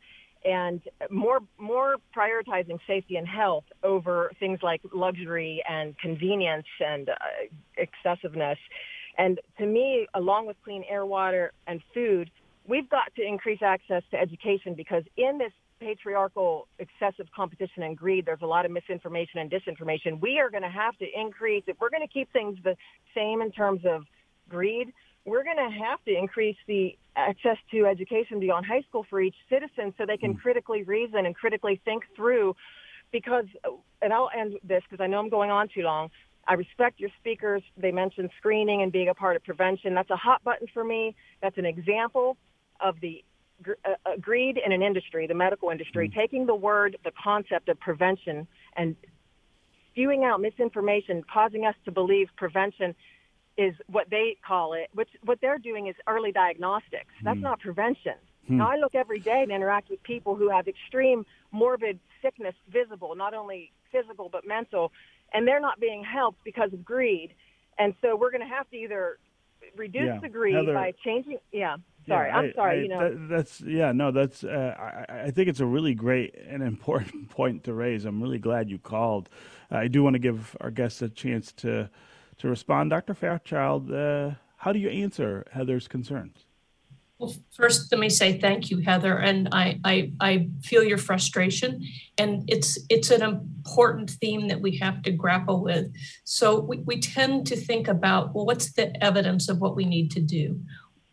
[0.45, 0.81] and
[1.11, 7.15] more more prioritizing safety and health over things like luxury and convenience and uh,
[7.77, 8.59] excessiveness.
[9.19, 12.31] And to me, along with clean air, water, and food,
[12.69, 18.27] we've got to increase access to education because in this patriarchal excessive competition and greed,
[18.27, 20.21] there's a lot of misinformation and disinformation.
[20.21, 22.77] We are going to have to increase, if we're going to keep things the
[23.15, 24.05] same in terms of
[24.49, 24.93] greed,
[25.27, 29.35] we're going to have to increase the access to education beyond high school for each
[29.51, 30.41] citizen so they can mm.
[30.41, 32.55] critically reason and critically think through.
[33.13, 33.47] Because,
[34.01, 36.11] and I'll end this because I know I'm going on too long.
[36.49, 37.63] I respect your speakers.
[37.77, 39.95] They mentioned screening and being a part of prevention.
[39.95, 41.17] That's a hot button for me.
[41.43, 42.37] That's an example
[42.81, 43.25] of the
[43.67, 46.19] uh, agreed in an industry, the medical industry, mm-hmm.
[46.19, 48.47] taking the word, the concept of prevention
[48.77, 48.95] and
[49.91, 52.95] spewing out misinformation, causing us to believe prevention
[53.57, 57.13] is what they call it, which what they're doing is early diagnostics.
[57.23, 57.43] That's mm.
[57.43, 58.15] not prevention.
[58.47, 58.59] Hmm.
[58.59, 63.15] Now, I look every day and interact with people who have extreme morbid sickness visible,
[63.17, 64.93] not only physical but mental,
[65.33, 67.35] and they're not being helped because of greed.
[67.79, 69.19] And so we're going to have to either
[69.77, 70.21] reduce yeah.
[70.21, 71.39] the greed Heather, by changing.
[71.53, 71.77] Yeah.
[72.07, 72.79] Sorry, yeah, I'm sorry.
[72.79, 74.45] I, you know, that, that's yeah, no, that's.
[74.45, 78.05] Uh, I, I, think it's a really great and important point to raise.
[78.05, 79.29] I'm really glad you called.
[79.71, 81.91] I do want to give our guests a chance to
[82.39, 82.91] to respond.
[82.91, 83.15] Dr.
[83.15, 86.47] Fairchild, uh, how do you answer Heather's concerns?
[87.19, 91.83] Well, first, let me say thank you, Heather, and I, I, I feel your frustration,
[92.19, 95.91] and it's it's an important theme that we have to grapple with.
[96.25, 100.11] So we, we tend to think about well, what's the evidence of what we need
[100.11, 100.61] to do,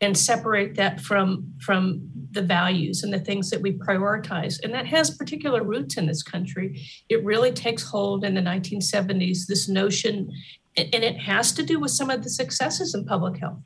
[0.02, 2.02] and separate that from from
[2.32, 6.22] the values and the things that we prioritize, and that has particular roots in this
[6.22, 6.82] country.
[7.08, 9.48] It really takes hold in the 1970s.
[9.48, 10.30] This notion,
[10.76, 13.60] and it has to do with some of the successes in public health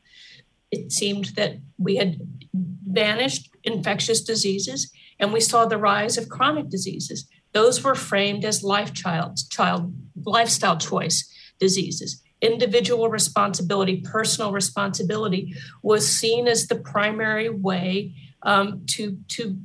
[0.71, 2.17] it seemed that we had
[2.53, 7.27] banished infectious diseases and we saw the rise of chronic diseases.
[7.53, 9.93] Those were framed as life child, child
[10.25, 12.21] lifestyle choice diseases.
[12.41, 19.57] Individual responsibility, personal responsibility was seen as the primary way um, to, to,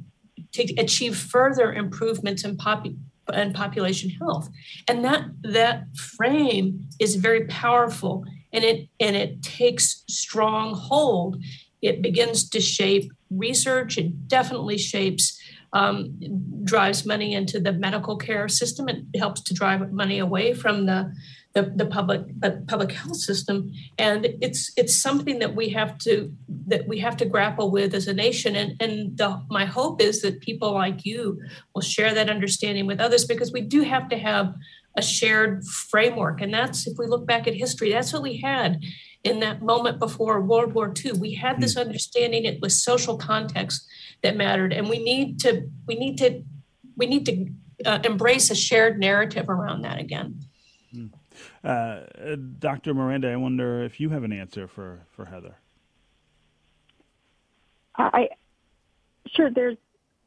[0.52, 2.96] to achieve further improvements in, popu-
[3.32, 4.48] in population health.
[4.88, 11.42] And that, that frame is very powerful and it and it takes strong hold.
[11.80, 13.98] It begins to shape research.
[13.98, 15.40] It definitely shapes
[15.72, 16.20] um,
[16.64, 18.88] drives money into the medical care system.
[18.88, 21.12] It helps to drive money away from the
[21.54, 26.32] the, the public uh, public health system and it's it's something that we have to
[26.66, 30.22] that we have to grapple with as a nation and and the, my hope is
[30.22, 31.40] that people like you
[31.74, 34.54] will share that understanding with others because we do have to have
[34.96, 36.40] a shared framework.
[36.40, 38.82] And that's, if we look back at history, that's what we had
[39.24, 41.12] in that moment before World War II.
[41.12, 41.80] We had this hmm.
[41.80, 43.86] understanding it was social context
[44.22, 44.72] that mattered.
[44.72, 46.42] And we need to, we need to,
[46.96, 47.46] we need to
[47.88, 50.40] uh, embrace a shared narrative around that again.
[51.64, 52.00] Uh,
[52.58, 52.92] Dr.
[52.92, 55.56] Miranda, I wonder if you have an answer for, for Heather.
[57.94, 58.28] I
[59.34, 59.76] sure there's,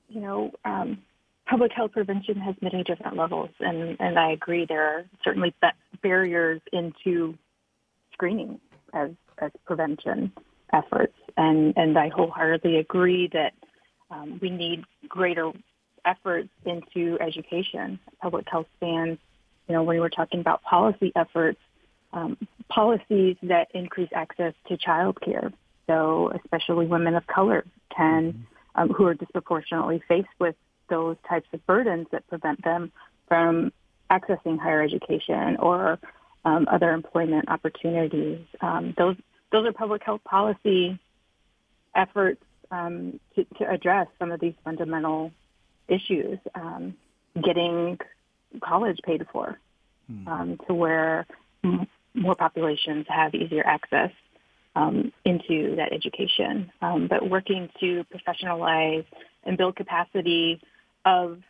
[0.07, 0.99] you know, um,
[1.47, 5.53] public health prevention has many different levels, and, and I agree there are certainly
[6.01, 7.37] barriers into
[8.13, 8.59] screening
[8.93, 10.31] as, as prevention
[10.71, 13.53] efforts, and, and I wholeheartedly agree that
[14.09, 15.51] um, we need greater
[16.05, 17.99] efforts into education.
[18.21, 19.17] Public health spans,
[19.67, 21.59] you know, when we're talking about policy efforts,
[22.13, 22.37] um,
[22.69, 25.51] policies that increase access to child care.
[25.87, 28.81] So especially women of color can, mm-hmm.
[28.81, 30.55] um, who are disproportionately faced with
[30.89, 32.91] those types of burdens that prevent them
[33.27, 33.71] from
[34.09, 35.99] accessing higher education or
[36.45, 38.39] um, other employment opportunities.
[38.61, 39.15] Um, those
[39.51, 40.99] those are public health policy
[41.95, 45.31] efforts um, to, to, address some of these fundamental
[45.87, 46.39] issues.
[46.53, 46.95] Um,
[47.43, 47.99] getting
[48.59, 49.59] college paid for
[50.07, 50.53] hmm.
[50.67, 51.25] to where
[52.13, 54.11] more populations have easier access
[54.75, 56.71] um, into that education.
[56.81, 59.05] Um, but working to professionalize
[59.43, 60.61] and build capacity
[61.05, 61.41] of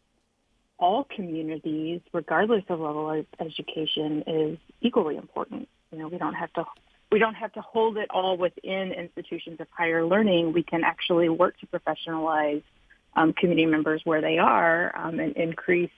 [0.77, 5.69] all communities, regardless of level of education, is equally important.
[5.91, 6.65] You know, we don't have to
[7.11, 10.53] we don't have to hold it all within institutions of higher learning.
[10.53, 12.63] We can actually work to professionalize
[13.15, 15.91] um, community members where they are um, and increase,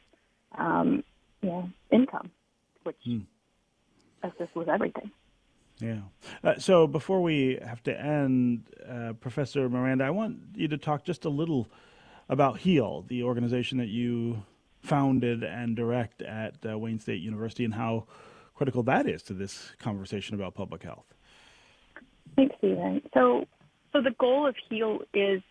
[0.57, 1.03] um,
[1.41, 2.31] you know, income,
[2.83, 3.19] which hmm.
[4.23, 5.11] assists with everything.
[5.79, 5.99] Yeah.
[6.43, 11.03] Uh, so before we have to end, uh, Professor Miranda, I want you to talk
[11.03, 11.67] just a little
[12.29, 14.43] about HEAL, the organization that you
[14.81, 18.05] founded and direct at uh, Wayne State University, and how
[18.55, 21.13] critical that is to this conversation about public health.
[22.35, 23.01] Thanks, Stephen.
[23.13, 23.45] So,
[23.93, 25.41] so the goal of HEAL is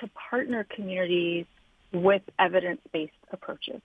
[0.00, 1.46] to partner communities
[1.92, 3.80] with evidence-based approaches,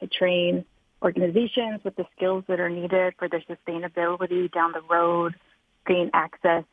[0.00, 0.64] to train
[1.02, 5.34] organizations with the skills that are needed for their sustainability down the road,
[5.86, 6.64] gain access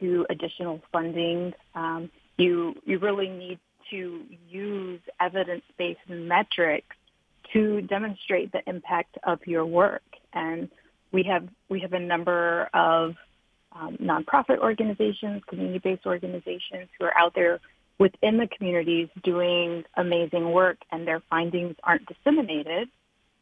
[0.00, 1.52] to additional funding.
[1.74, 3.58] Um, you you really need
[3.90, 6.96] to use evidence-based metrics
[7.52, 10.02] to demonstrate the impact of your work.
[10.32, 10.68] And
[11.12, 13.14] we have we have a number of
[13.72, 17.60] um, nonprofit organizations, community-based organizations who are out there
[17.98, 22.88] within the communities doing amazing work, and their findings aren't disseminated,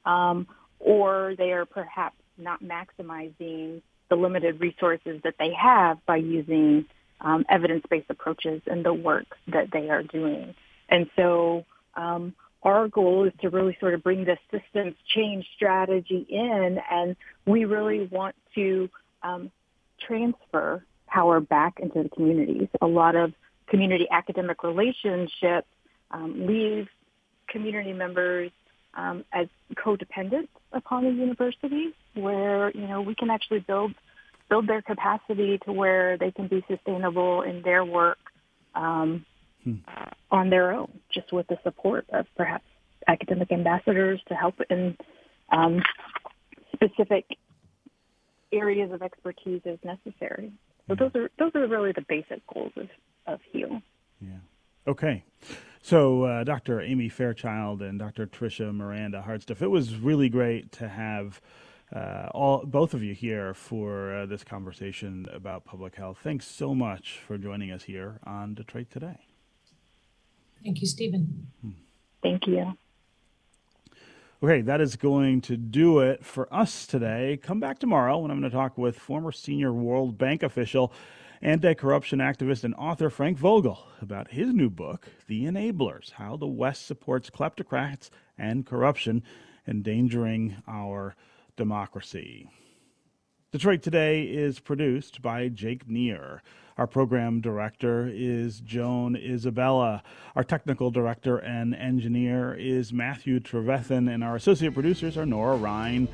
[0.04, 0.46] um,
[0.78, 6.84] or they are perhaps not maximizing the limited resources that they have by using
[7.20, 10.54] um, evidence-based approaches in the work that they are doing.
[10.88, 16.26] And so um, our goal is to really sort of bring this systems change strategy
[16.28, 18.88] in, and we really want to
[19.22, 19.50] um,
[20.06, 22.68] transfer power back into the communities.
[22.80, 23.32] A lot of
[23.68, 25.66] community academic relationship
[26.10, 26.88] um, leaves
[27.48, 28.50] community members
[28.94, 33.92] um, as codependent upon the university, where you know we can actually build
[34.48, 38.18] build their capacity to where they can be sustainable in their work
[38.74, 39.24] um,
[39.64, 39.74] hmm.
[40.30, 42.64] on their own, just with the support of perhaps
[43.08, 44.96] academic ambassadors to help in
[45.50, 45.82] um,
[46.74, 47.24] specific
[48.52, 50.52] areas of expertise as necessary.
[50.88, 52.88] So those are those are really the basic goals of,
[53.26, 53.82] of you.
[54.20, 54.38] Yeah.
[54.86, 55.24] Okay.
[55.82, 56.80] So, uh, Dr.
[56.80, 58.26] Amy Fairchild and Dr.
[58.26, 61.40] Tricia Miranda Hartsteff, it was really great to have
[61.94, 66.18] uh, all both of you here for uh, this conversation about public health.
[66.22, 69.18] Thanks so much for joining us here on Detroit Today.
[70.64, 71.48] Thank you, Stephen.
[71.60, 71.70] Hmm.
[72.22, 72.72] Thank you.
[74.42, 77.38] Okay, that is going to do it for us today.
[77.42, 80.92] Come back tomorrow when I'm going to talk with former senior World Bank official
[81.44, 86.46] anti corruption activist and author Frank Vogl about his new book, The Enablers How the
[86.46, 89.22] West Supports Kleptocrats and Corruption,
[89.68, 91.14] Endangering Our
[91.56, 92.48] Democracy.
[93.52, 96.42] Detroit Today is produced by Jake Neher.
[96.78, 100.02] Our program director is Joan Isabella.
[100.34, 106.08] Our technical director and engineer is Matthew Trevethan, and our associate producers are Nora Ryan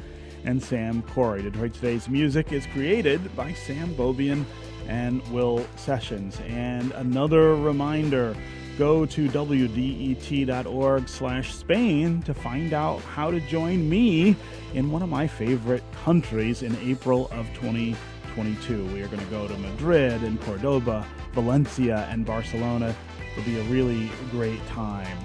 [0.44, 1.42] and Sam Corey.
[1.42, 4.44] Detroit Today's music is created by Sam Beaubien
[4.90, 6.38] and Will Sessions.
[6.48, 8.36] And another reminder
[8.76, 14.34] go to wdet.org slash Spain to find out how to join me
[14.74, 18.86] in one of my favorite countries in April of 2022.
[18.86, 22.94] We are going to go to Madrid and Cordoba, Valencia, and Barcelona.
[23.32, 25.18] It'll be a really great time.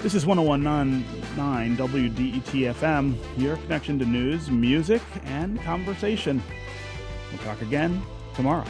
[0.00, 6.42] This is 1019 WDET FM, your connection to news, music, and conversation.
[7.30, 8.02] We'll talk again
[8.34, 8.64] tomorrow.